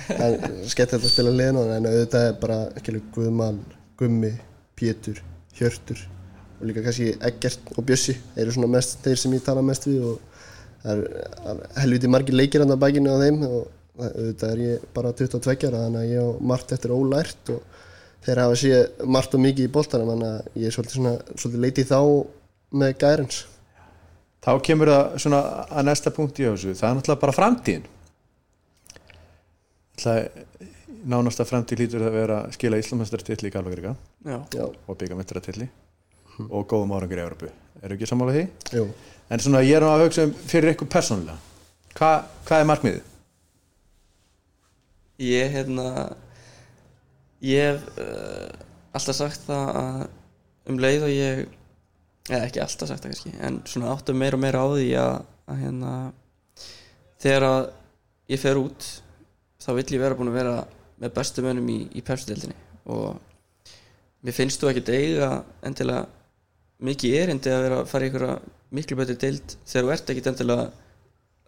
[0.08, 3.62] Það er skemmt að spila liðinu en auðvitað er bara skilur, Guðmann,
[3.98, 4.34] Gummi,
[4.76, 5.22] Pétur
[5.58, 6.04] Hjörtur
[6.58, 10.04] og líka kannski Eggert og Bjössi eru svona mest þeir sem ég tala mest við
[10.10, 10.20] og
[10.82, 13.60] það er, helviti margir leikir hann að bakinu á þeim og
[13.98, 17.78] auðvitað er ég bara 22 ára þannig að ég á margt eftir ólært og
[18.26, 21.64] þeir hafa séð margt og mikið í boltanum þannig að ég er svolítið, svona, svolítið
[21.64, 22.00] leitið þá
[22.82, 23.38] með gærens.
[24.44, 26.74] Þá kemur það svona að næsta punkt í þessu.
[26.78, 27.88] Það er náttúrulega bara framtíðin.
[29.98, 30.20] Það
[31.08, 33.94] nánasta framtíð lítur það að vera að skila Íslamestartilli í Galvagrika
[34.26, 35.68] já, Já, og byggamestaratilli
[36.48, 37.50] og góðum árangur í Európu
[37.82, 38.44] eru ekki sammála því?
[38.74, 38.86] jú.
[39.30, 41.36] En svona ég er nú að hugsa um fyrir ykkur persónulega.
[41.98, 42.10] Hva,
[42.48, 43.06] hvað er markmiðið?
[45.18, 46.14] ég hérna
[47.44, 48.48] ég hef uh,
[48.96, 50.00] alltaf sagt það að
[50.68, 51.44] um leið og ég
[52.28, 55.14] eða ekki alltaf sagt það kannski en svona áttum meira og meira á því að,
[55.48, 55.92] að hérna
[57.22, 57.62] þegar að
[58.34, 58.90] ég fer út
[59.58, 60.58] þá vill ég vera búin að vera
[60.98, 62.58] með bestu mönnum í, í pepsdeildinni
[62.90, 63.18] og
[64.26, 65.30] mér finnst þú ekkert eiga
[65.66, 66.06] endilega
[66.84, 68.36] mikið erindi að vera að fara í einhverja
[68.78, 70.66] miklu betri deild þegar þú ert ekkert endilega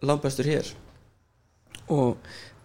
[0.01, 0.71] langbæstur hér.
[1.91, 2.17] Og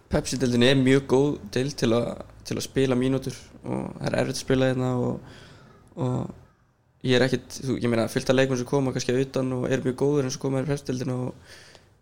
[0.07, 2.15] Pepsi-deildin er mjög góð deild til, a,
[2.47, 5.31] til að spila mínútur og það er erfitt að spila hérna og,
[6.03, 9.51] og ég er ekkert, þú, ég meina fyllt af leikmenn sem koma kannski að utan
[9.57, 11.51] og er mjög góður eins og koma í Pepsi-deildina og,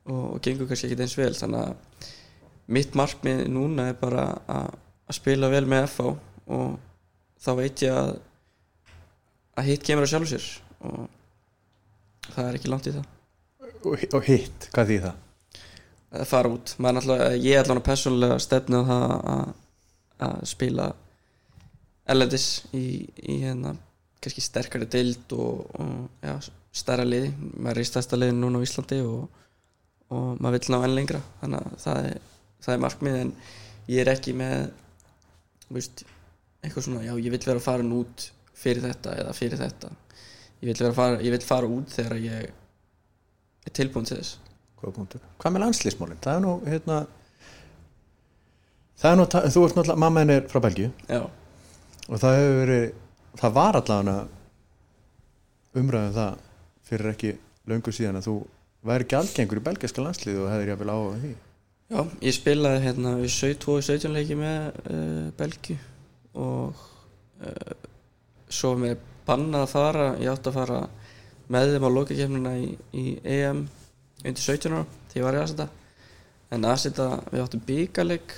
[0.06, 1.34] og, og gengur kannski ekkert eins vel.
[1.38, 2.08] Þannig að
[2.78, 4.72] mitt markmið núna er bara að,
[5.10, 6.16] að spila vel með FH
[6.56, 6.80] og
[7.46, 8.16] þá veit ég að
[9.56, 10.48] að hitt kemur að sjálfu sér
[10.84, 11.06] og
[12.34, 13.14] það er ekki langt í það.
[13.86, 15.22] Og, hitt, hvað því það?
[16.16, 16.74] að fara út.
[16.80, 19.54] Maður náttúrulega, ég er allavega persónulega stefnu á það að,
[20.24, 20.92] að spila
[22.06, 22.86] erlendis í,
[23.26, 23.74] í hérna
[24.22, 26.36] kannski sterkari deild og, og já,
[26.76, 29.44] stærra liði maður er í stærsta liði núna á Íslandi og,
[30.14, 31.22] og maður vill ná enn lengra.
[31.42, 32.32] Þannig að það er,
[32.66, 33.34] það er markmið en
[33.92, 34.56] ég er ekki með
[35.76, 36.06] veist,
[36.62, 39.92] eitthvað svona já, ég vill vera farin út fyrir þetta eða fyrir þetta.
[40.64, 42.50] Ég vera fara, ég vill fara út þegar ég
[43.66, 44.40] er tilbúin til þess.
[44.80, 46.22] Hvað, hvað með landslýsmálinn?
[46.24, 47.00] Það er nú hérna
[49.04, 50.92] er nú, þú ert náttúrulega mamma henni er frá Belgíu.
[51.10, 51.26] Já,
[52.06, 52.86] og það hefur verið
[53.40, 54.18] það var allavega
[55.76, 56.44] umræðum það
[56.86, 57.32] fyrir ekki
[57.68, 58.36] löngu síðan að þú
[58.86, 61.34] væri ekki algengur í belgiska landslið og hefur jáfnvel áhuga því.
[61.86, 65.76] Já, ég spilaði hérna við 2-17 leiki með uh, Belgi
[66.34, 66.86] og
[67.46, 67.74] uh,
[68.50, 70.08] svo með bannað að fara.
[70.22, 70.80] Ég átti að fara
[71.52, 73.66] með þeim á lokakefnina í, í EM
[74.26, 75.68] undir 17 ára þegar ég var í Aseta
[76.56, 78.34] en Aseta við áttum bíkaleg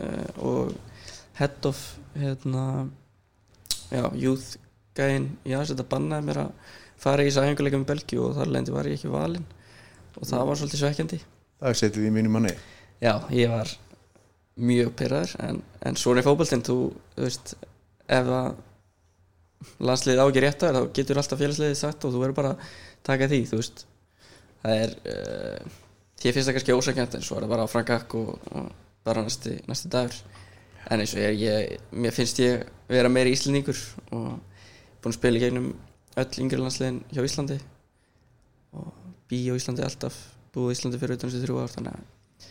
[0.00, 0.74] uh, og
[1.38, 1.80] head of
[2.16, 2.64] hérna
[3.90, 4.58] já, youth
[4.96, 8.74] gæinn í Aseta bannaði mér að fara í þessu æfinguleika með Belgi og þar lendi
[8.74, 9.46] var ég ekki valinn.
[10.18, 11.20] Og það var svolítið svekkjandi.
[11.60, 12.52] Það setið í mínu manni.
[13.00, 13.70] Já, ég var
[14.60, 16.76] mjög pyrraður en, en svona er fótboltinn þú,
[17.14, 17.54] þú veist,
[18.10, 18.50] ef að
[19.80, 22.74] landsliðið á ekki rétt að þá getur alltaf félagsliðið sagt og þú verður bara að
[23.06, 23.84] taka því, þú veist.
[24.60, 25.78] Það er uh,
[26.20, 28.70] ég finnst það kannski ósækjant en svo er það bara frangak og, og
[29.10, 30.16] bara næsti, næsti dagur.
[30.90, 33.78] En eins og ég, ég mér finnst ég vera meiri íslendingur
[34.16, 34.38] og
[35.00, 35.72] búin að spila í gegnum
[36.20, 37.58] öll yngri landsliðin hjá Íslandi
[38.76, 38.88] og
[39.30, 40.16] bý á Íslandi alltaf
[40.54, 42.48] búið á Íslandi fyrir utan þessi þrjú ár þannig að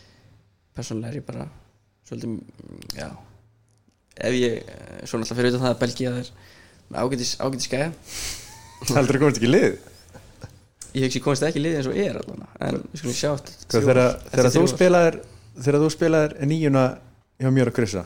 [0.78, 1.46] persónulega er ég bara
[2.08, 2.38] svolítið,
[2.96, 3.08] já
[4.20, 6.30] ef ég, eh, svo náttúrulega fyrir utan það að Belgia er
[6.90, 7.90] ágætis, ágætis gæja.
[8.90, 9.76] Heldur það komast ekki í lið?
[10.90, 13.30] Ég hugsi ég komist ekki í liði eins og er allan en við skulum sjá
[13.38, 15.20] þrjú þegar, þú spilaðir
[15.58, 16.84] þegar þú spilaðir nýjuna
[17.40, 18.04] hjá mér og Krissa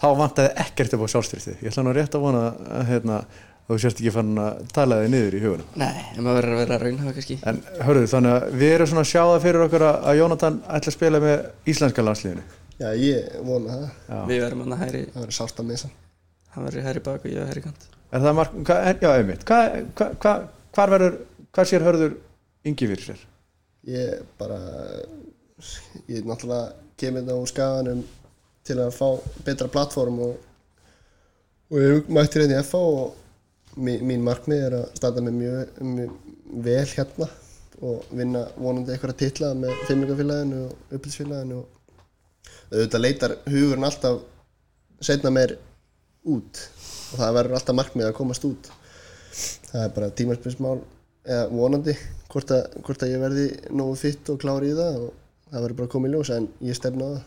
[0.00, 2.44] þá vantaði ekkert upp á sjálfstyrsti ég ætla nú rétt að vona
[2.78, 3.20] að hérna,
[3.68, 6.62] þú sérst ekki fann að tala þig niður í hugunum nei, en maður verður að
[6.64, 7.38] vera raunhafa kannski.
[7.48, 10.60] En hörðu þannig að við erum svona að sjá það fyrir okkur að að Jónatan
[10.66, 12.46] ætla að spila með íslenska landsliðinu.
[12.74, 13.84] Já, ég vona það.
[14.08, 14.16] Já.
[14.28, 15.90] við verðum hann að hæri Það verður sárt að missa.
[16.54, 17.86] Hann verður hæri bak og ég hæri kant.
[18.14, 19.44] Er það mark, hva, já einmitt.
[19.46, 19.60] Hva,
[19.94, 20.34] hva, hva,
[20.74, 21.16] hvar verður,
[21.54, 22.16] hvað sér hörður
[22.66, 23.22] yngi fyrir sér?
[23.94, 24.58] Ég bara
[26.10, 28.00] Ég náttúrulega kemur þetta úr skaganum
[28.66, 29.06] til að fá
[29.46, 30.32] betra plattform og,
[31.70, 36.18] og ég mætti reyndi FH og mín, mín markmið er að standa með mjög, mjög
[36.66, 37.30] vel hérna
[37.84, 44.22] og vinna vonandi einhverja titla með fimmlingafélaginu og upplýsfélaginu og auðvitað leitar hugurinn alltaf
[45.04, 45.58] setna meir
[46.24, 46.62] út
[47.12, 48.70] og það verður alltaf markmið að komast út.
[49.70, 50.78] Það er bara tímarspinsmál
[51.24, 51.94] eða vonandi
[52.32, 55.20] hvort að, hvort að ég verði nógu fitt og klári í það og
[55.54, 57.22] það verður bara að koma í ljós en ég stefna á það.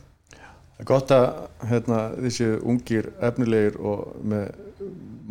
[0.78, 1.26] Það er gott að
[1.72, 4.46] hérna, þessi ungir efnilegir og með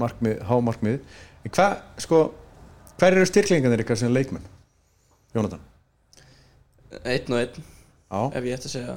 [0.03, 0.99] markmið, hámarkmið.
[1.47, 2.21] En hvað, sko
[2.99, 4.49] hver eru styrklingarnir ykkar sem leikmenn
[5.37, 5.63] Jónatan?
[7.05, 7.63] einn og einn.
[8.11, 8.97] Já, ef ég ætti að segja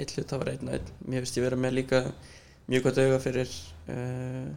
[0.00, 0.90] einn hlut það var einn og einn.
[1.04, 2.00] Mér finnst ég vera með líka
[2.70, 3.54] mjög gott auga fyrir
[3.92, 4.48] uh,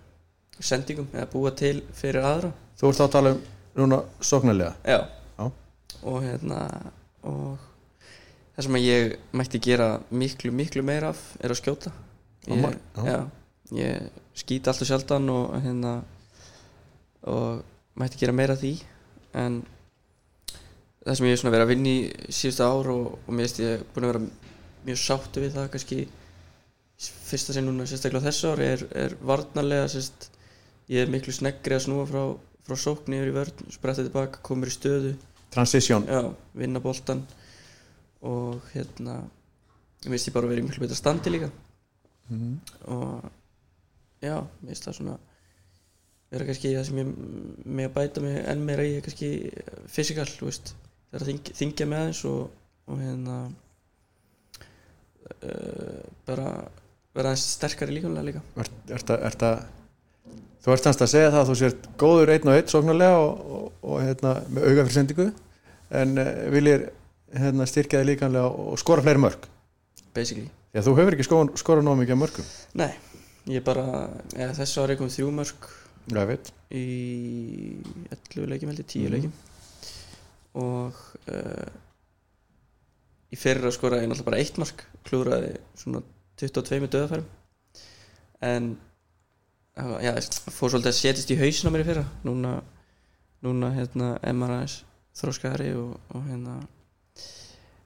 [0.64, 2.52] sendingum eða búa til fyrir aðra.
[2.80, 3.42] Þú ert þá að tala um
[3.78, 5.00] núna sóknarlega já,
[5.38, 5.50] Já.
[6.02, 6.62] og hérna
[7.28, 7.67] og
[8.58, 11.92] það sem ég mætti gera miklu miklu meira af er að skjóta.
[12.48, 13.18] Ég, já.
[13.78, 15.92] ég skýt alltaf sjaldan og hérna
[17.30, 17.62] og
[18.02, 18.74] mætti gera meira af því.
[19.38, 19.62] En
[21.06, 23.62] það sem ég er svona verið að vinna í síðustu ár og, og mér finnst
[23.62, 24.26] ég búin að vera
[24.88, 26.02] mjög sáttu við það kannski
[27.28, 30.32] fyrsta sinn núna sérstaklega á þessu ári er, er varnarlega sérst,
[30.90, 32.24] ég er miklu sneggri að snúa frá,
[32.66, 35.14] frá sókn yfir í vörn spretta tilbaka, komur í stöðu.
[35.54, 36.08] Transition.
[36.10, 37.22] Já, vinna boltan
[38.26, 39.20] og hérna
[40.06, 41.50] ég veist ég bara verið miklu betra standi líka.
[42.88, 43.24] Og
[44.22, 45.18] já, mér finnst það svona
[46.32, 47.12] vera kannski það sem ég
[47.64, 49.30] með að bæta mig enn meira í er kannski
[49.94, 50.74] fysikal, þú veist.
[51.08, 52.42] Það er að þyngja, þyngja með aðeins og,
[52.92, 53.38] og hérna
[55.44, 56.50] uh, bara
[57.18, 58.44] vera aðeins sterkari líkamlega líka.
[58.62, 59.66] Ert, ert, að- ert að
[60.66, 63.44] þú ert hans að segja það að þú sért góður einn og einn sóknarlega og,
[63.58, 65.28] og, og hérna, með auga fyrir sendingu.
[66.02, 66.90] En uh, viljir
[67.34, 69.50] hérna, styrkja þig líkanlega og, skora fleiri mörg
[70.16, 70.48] basically.
[70.78, 72.48] Að þú hefur ekki skora, skora nóg mikið mörgum
[72.80, 72.92] nei,
[73.52, 75.70] ég bara, eða þessu ári kom þrjú mörg
[76.08, 76.54] Já, veit.
[76.72, 76.86] í
[78.14, 79.34] 11 leikjum held ég, 10 leikjum.
[80.58, 81.68] Og uh,
[83.28, 86.04] í fyrra skoraði ég náttúrulega bara eitt mark klúraði svona
[86.40, 87.28] 22 með döðafærum
[88.48, 88.72] en
[89.76, 90.14] já,
[90.54, 92.06] fór svolítið að setjast í hausin á mér í fyrra.
[92.24, 92.54] Núna,
[93.46, 94.80] núna hérna emar aðeins
[95.18, 96.60] þróskaðari og, og hérna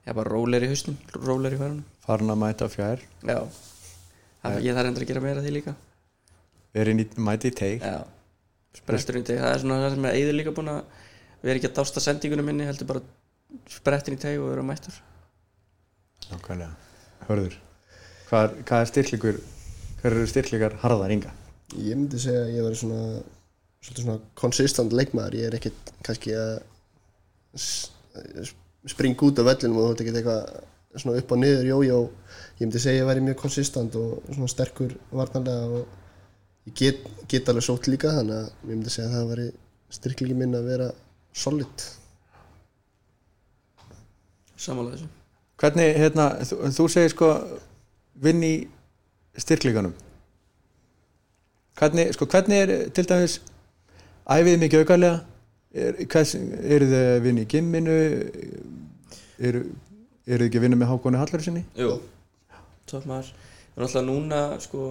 [0.06, 3.02] já, bara róler í hausnum, róler í færunum farin að mæta fjær.
[3.22, 3.38] Já,
[4.42, 5.74] það, ég þarf endur að gera meira því líka.
[6.72, 7.98] Verið mæti í teik já,
[8.78, 10.80] spretturinn í teg það er svona það sem er eiður líka búin að
[11.42, 13.04] vera ekki að dásta sendingunum minni heldur bara
[13.68, 14.96] sprettin í teg og vera mættur.
[16.30, 16.72] Nákvæmlega.
[17.28, 17.58] Hörður,
[18.30, 19.38] hvað hvað er styrklingur
[20.00, 21.30] hver eru styrklingar harðar ynga
[21.78, 23.02] Ég myndi segja að ég var svona
[23.82, 25.38] svona konsistant leikmaður.
[25.40, 26.60] Ég er ekkert kannski að
[28.90, 31.98] springa út af vellinum og þú ert ekkert eitthvað svona upp og niður jójó
[32.58, 37.02] ég myndi segja að ég væri mjög konsistant og svona sterkur varnarlega og ég get,
[37.30, 39.48] get alveg sótt líka þannig að ég myndi segja að það væri
[39.92, 40.92] styrklingi minn að vera
[41.36, 41.88] solid.
[44.56, 45.10] Samanlega þessu.
[45.62, 47.32] Hvernig, hérna, þú, þú segir sko
[48.22, 48.54] vinn í
[49.38, 49.94] styrklinganum
[51.78, 53.38] hvernig, sko, hvernig er til dæmis
[54.30, 55.20] æfið mikið aukarlega
[55.72, 57.96] er, hvers, eru þið að vinna í gimminu
[59.42, 59.64] eru
[60.22, 61.96] eru þið ekki að vinna með hákonni hallar sinni Jú,
[62.90, 63.32] topp maður.
[63.72, 64.84] Og náttúrulega núna sko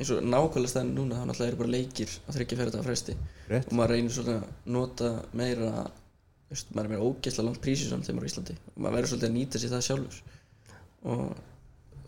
[0.00, 3.16] eins og nákvæmlega stæðin núna þá náttúrulega eru bara leikir að þryggja fyrir þetta fresti.
[3.50, 5.70] Rétt, og maður reynir svona að nota meira
[6.50, 8.56] veist, maður er meira ógeðslega langt prísi samt þegar maður er á Íslandi.
[8.72, 10.22] Og maður verður svolítið að nýta sér það sjálfur.
[11.10, 11.26] Og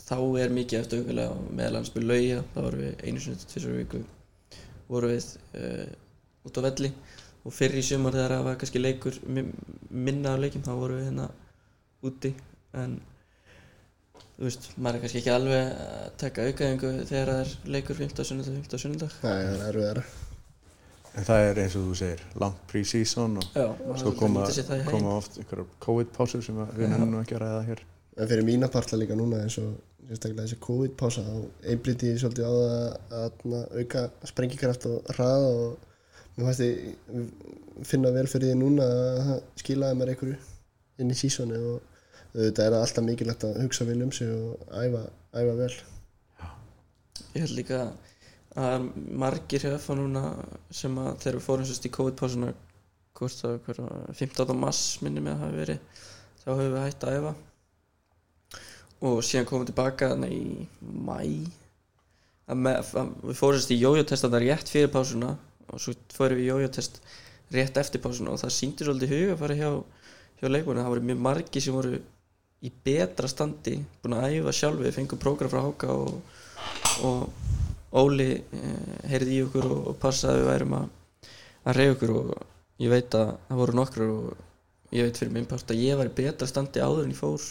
[0.03, 3.77] þá er mikið eftir auðvitað meðal hans með lauja þá vorum við einu sinni tvisar
[3.77, 4.01] viku
[4.93, 5.29] vorum við
[5.59, 5.93] uh,
[6.47, 6.93] út á velli.
[7.43, 9.49] Og fyrir í sumar þegar það var kannski leikur mi-
[9.91, 11.29] minna af leikjum þá vorum við hérna
[12.07, 12.35] úti.
[12.79, 13.01] En
[14.39, 18.25] þú veist, maður er kannski ekki alveg að taka aukaðingu þegar það er leikur 15.
[18.31, 18.79] sunnudag, 15.
[18.85, 19.17] sunnudag.
[19.23, 20.05] Það er erfiðara.
[21.13, 23.67] En það er eins og þú segir langt pre-season og Já,
[24.01, 24.47] svo koma,
[24.89, 27.83] koma oft einhverjar COVID-pásur sem að við nefnum ekki að ræða hér.
[28.17, 29.75] En fyrir mína partla líka núna eins og
[30.09, 31.35] sérstaklega þessi COVID-pása þá
[31.75, 32.89] einblíti ég svolítið á það að,
[33.19, 35.92] að, að auka sprengikraft og hraða og
[36.37, 36.97] mér fannst ég
[37.89, 40.39] finna vel fyrir því núna að það skilaði mér einhverju
[41.03, 41.93] inn í sísoni og
[42.33, 45.03] þetta er alltaf mikilvægt að hugsa vel um sig og æfa,
[45.37, 45.73] æfa vel.
[47.33, 47.85] Ég held líka
[48.59, 48.89] að
[49.23, 50.25] margir hjá FA núna
[50.73, 52.53] sem að þegar við fórum sérst í COVID-pásuna
[53.17, 53.81] hvort það hver,
[54.19, 54.53] 15.
[54.59, 56.05] mass minni með að hafa verið
[56.43, 57.35] þá höfum við hægt að æfa.
[59.03, 60.43] Og síðan komum við tilbaka í
[60.81, 61.17] mæ
[62.53, 65.37] að með, að við fórum sérst í jójótest að það rétt fyrir pásuna
[65.69, 67.03] og svo fórum við í jójótest
[67.53, 69.71] rétt eftir pásuna og það síndi svolítið hug að fara hjá,
[70.41, 72.01] hjá leikmuna það voru mjög margir sem voru
[72.63, 76.21] í betra standi búin að æfa sjálfi fengum prógram frá Háka og,
[77.07, 77.53] og
[77.93, 80.85] Óli eh, heyrði í okkur og, og passaði að við værum að,
[81.67, 82.31] að reyja okkur og
[82.81, 86.09] ég veit að það voru nokkur og ég veit fyrir minn part að ég var
[86.09, 87.49] í betra standi áður en ég fór.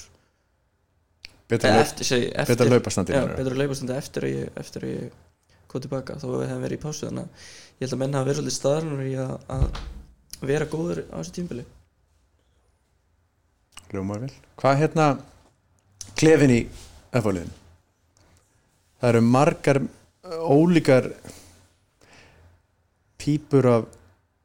[1.51, 5.67] Betra, Eða laup, eftir, segi, eftir, betra laupastandi já, betra laupastandi eftir að ég, ég
[5.71, 7.49] kom tilbaka þó að við hefum verið í pásu þannig að
[7.81, 11.33] ég held að menn hafa verið svolítið staðarnur í að, að vera góður á þessu
[11.39, 11.63] tímbili
[13.91, 14.31] Ljómar vel.
[14.61, 15.05] Hvað hérna
[16.15, 16.59] klefin í
[17.11, 17.49] F-fáliðin?
[19.01, 21.09] Það eru margar uh, ólíkar
[23.19, 23.89] pípur af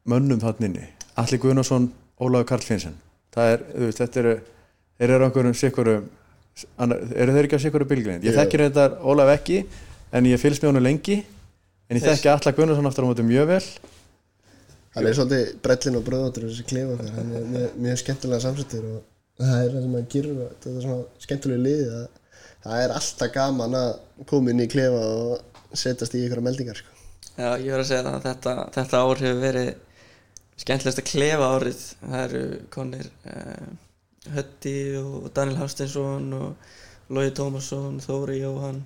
[0.09, 0.89] mönnum þanninni.
[1.21, 1.87] Alli Guðnason,
[2.19, 2.97] Ólafur Karl Finsen.
[3.37, 4.35] Það er, þú veist, þetta eru
[4.97, 6.11] þeir eru einhverjum sikkurum
[6.89, 8.27] eru þeir ekki á sikkurum bylgrind?
[8.27, 9.63] Ég þekkir þetta Ólaf ekki
[10.17, 11.21] en ég fylgst með honum lengi
[11.87, 13.63] en ég þekki Alla Guðnason aftur á móti mjög vel.
[14.97, 18.87] Hann er svolítið brellin og bröðóttur þessi klefa okkar, hann er mjög, mjög skemmtilega samsettur
[18.95, 19.01] og
[19.43, 22.07] það er það sem hann gerir og þetta er svona skemmtilega liði að
[22.67, 23.91] það er alltaf gaman að
[24.31, 26.95] koma inn í klefa og setjast í ykkur meldingar sko.
[27.37, 29.71] Já, ég verð að segja það að þetta, þetta ár hefur verið
[30.57, 31.85] skemmtilegast að klefa árið.
[32.01, 33.69] Það eru konir uh,
[34.37, 38.81] Hötti og Daniel Hafsteinsson og Lógi Tómasson Þóri Jóhann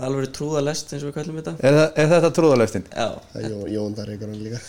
[0.00, 1.52] alveg trúðalest eins og við kallum þetta?
[1.60, 2.84] Er, það, er þetta trúðalestin?
[2.88, 4.60] Já, það er Jó- Jónatan rekur hann líka.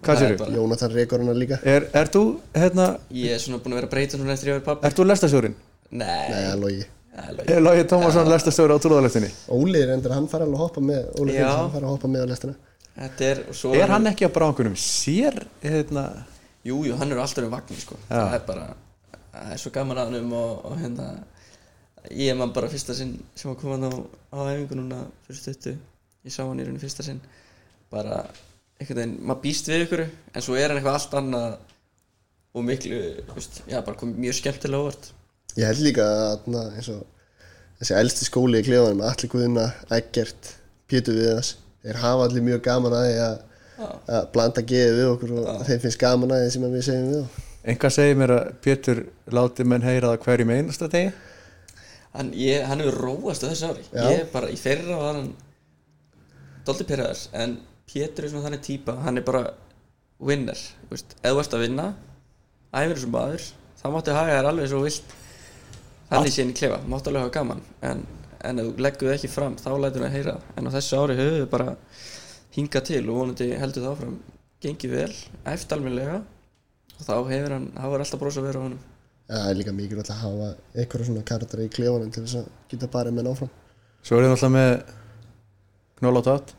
[0.00, 1.58] Hvað sér bara- Jónatan rekur hann líka.
[1.66, 2.22] Er, er þú,
[2.54, 4.86] hérna, ég er svona búin að vera að breyta svona eftir ég að vera pappi
[4.86, 5.54] er þú lestastjórin?
[5.90, 6.86] Nei, Nei, logi.
[7.10, 7.52] Það er Logi.
[7.52, 9.30] Er Lógi Tómasson lestastjóri á trúðalestinni?
[9.50, 11.32] Óli er endur, hann fara alveg að hoppa með Óli.
[11.34, 12.54] Finns, hann fara að hoppa með á lestina.
[13.00, 13.40] Þetta er,
[13.82, 16.04] Er hann ekki að bara einhverjum sér hérna,
[16.62, 17.96] Jú, jú, hann er alltaf um vagnin sko.
[18.08, 18.74] Það er bara,
[19.34, 19.58] það er
[22.08, 23.92] Ég er mann bara fyrsta sinn sem var komin á,
[24.32, 25.74] á æfingu núna fyrir stuttu.
[26.24, 27.20] Ég sá hann í rauninni fyrsta sinn.
[27.92, 28.22] Bara,
[28.80, 31.56] einhvern veginn, maður býst við ykkur En svo er hann eitthvað allt annað
[32.54, 32.98] Og miklu,
[33.34, 35.10] veist, já, bara komið mjög skemmtilega óvart.
[35.58, 37.04] Ég held líka að na, eins og
[37.80, 40.54] þessi elsti skóli í klefanum Allir Guðuna, Eggert,
[40.90, 43.36] Pétur Viðas þeir hafa allir mjög gaman að því að,
[43.80, 43.86] Já.
[44.16, 47.12] að blanda geði við okkur og þeim finnst gaman að því sem að við segjum
[47.14, 47.38] við
[47.70, 49.00] Enga segir mér að Pétur
[49.36, 51.10] láti menn heyra það hverjum einasta degi
[52.16, 53.86] hann, ég, hann hefur róast á þessu ári.
[53.92, 54.04] Já.
[54.10, 55.32] ég bara, í fyrra var hann
[56.66, 57.56] Doldi Pyrraðar en
[57.90, 59.44] Pétur er svona þannig típa hann er bara
[60.20, 61.86] winner þú veist, ef þú ert að vinna
[62.70, 63.46] æfir þessum maður
[63.80, 65.14] þá máttu haga þér alveg svo vilt.
[66.10, 68.02] Þannig séðan í klefa, máttu alveg hafa gaman en,
[68.46, 70.34] en ef þú leggur þið ekki fram þá lætur hann að heyra.
[70.36, 70.56] Það.
[70.58, 71.76] en á þessu ári höfum við bara
[72.56, 74.16] hingað til og vonandi heldur það áfram
[74.60, 75.12] gengið vel,
[75.48, 76.16] æft almennilega
[76.98, 78.78] og þá hefur hann, þá er alltaf brosa að vera á Já,
[79.30, 82.88] það er líka mikilvægt að hafa einhverja svona karakter í klefanum til þess að geta
[82.94, 83.50] bara með áfram
[84.02, 86.54] Svo er það alltaf með á tat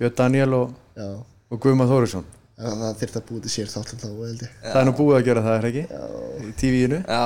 [0.00, 1.08] Björn Daniel og, Já,
[1.50, 2.24] og Guðmar Þórisson.
[2.60, 4.50] Það, það þyrfti að búið til sér þáttum þá held ég.
[4.64, 5.84] Það er nú búið að gera það, er ekki?
[6.48, 7.24] Í TV-inu Já,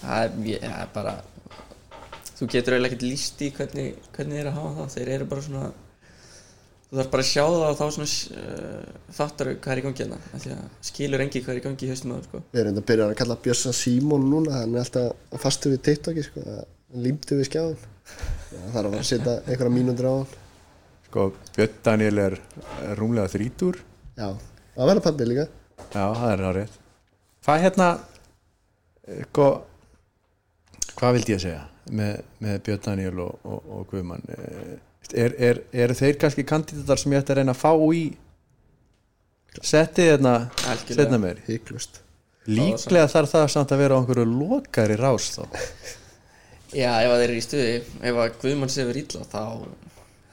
[0.00, 1.14] það er, ég- það er bara
[2.36, 3.86] Þú getur eiginlega ekkert líst í hvernig,
[4.16, 4.90] hvernig þeir eru að hafa það.
[4.96, 5.62] Þeir eru bara svona
[6.86, 8.08] Þú þarf bara að sjá það og þá svona
[8.38, 11.64] uh, fattar hvað er í gangi hérna af Því að skilur engi hvað er í
[11.64, 12.40] gangi í haustum aður sko.
[12.52, 15.82] Við erum enda að byrja að kalla Björsa Símon núna hann er alltaf fastur við
[15.88, 16.44] TikToki sko.
[16.94, 17.78] límdi við skjáðan
[18.46, 20.34] það þarf að setja einhverja mínútur á hann.
[21.08, 21.24] Sko,
[21.56, 22.36] Björn Daniel er,
[22.86, 23.80] er rúmlega þrítur
[24.16, 24.28] Já,
[24.76, 25.46] það verður pabbi líka.
[25.90, 26.78] Já, það er rétt.
[27.46, 27.88] Hvað hérna
[29.26, 29.48] sko,
[30.96, 34.22] Hvað vildi ég segja með, með Björn Daniel og, og, og Guðmann?
[34.32, 34.76] Eh,
[35.14, 38.02] er, er, er þeir kannski kandidatar sem ég ætti að reyna að fá í
[39.62, 40.34] settið hérna
[40.88, 42.02] setna Hygglust
[42.46, 45.42] Líklega þarf það samt að vera á einhverju lokari rás þá
[46.76, 49.42] Já, ef að þeir eru í stuði Ef að Guðmann sefur illa þá,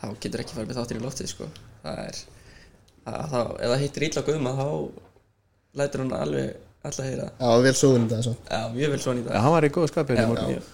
[0.02, 1.48] þá getur ekki farið með þáttir í loftið sko.
[1.84, 2.20] Það er
[3.06, 4.68] að, þá, Ef það hittir illa Guðmann þá
[5.80, 7.44] lætur hann alveg alltaf heyra það.
[7.46, 9.72] Já, vel sóðun þetta svo Já, mjög vel svona í Já, dag hann var í
[9.78, 10.50] góðu skapið Já, hérna í morgun.
[10.54, 10.72] mjög.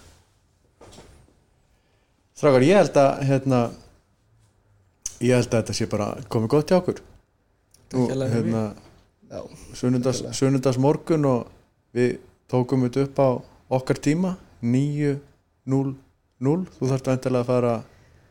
[2.40, 3.60] Strákar, ég held að hérna,
[5.20, 7.00] ég held að þetta sé bara komið gott hjá okkur.
[7.90, 8.64] Fyrir hérna,
[9.76, 11.50] sunnundas, sunnundas morgun og
[11.96, 12.18] við
[12.50, 13.28] tókum þetta upp á
[13.80, 15.20] okkar tíma 9.00
[16.40, 17.74] þú þarft vantilega að fara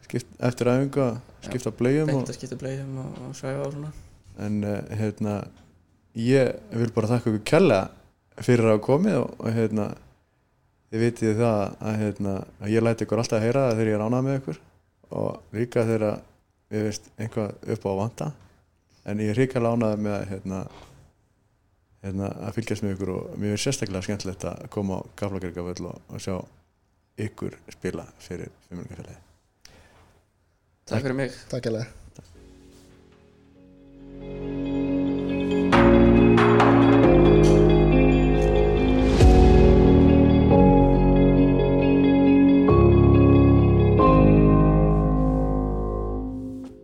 [0.05, 3.91] skipt, eftir æfingu að skipta Beint og, og, og svæfa og svona.
[4.39, 5.39] En uh, hérna
[6.19, 7.81] ég vil bara þakka ykkur kella
[8.39, 9.89] fyrir að komið og, og hérna
[10.89, 13.97] þið vitið það að, hérna, að ég læti ykkur alltaf að heyra það þegar ég
[13.99, 14.61] er ánað með ykkur.
[15.19, 16.05] Og líka þegar
[16.69, 18.29] mér finnst einhvað upp á að vanta
[19.09, 20.59] en ég er hriga lánaði með hérna,
[22.03, 26.03] hérna, að fylgjast með ykkur og mér finnst sérstaklega skemmtilegt að koma á Gaflagergaföll og,
[26.09, 26.35] og sjá
[27.19, 29.25] ykkur spila fyrir umhverfingafélagi
[30.89, 31.35] Takk fyrir mig.
[31.51, 31.89] Takk ég lega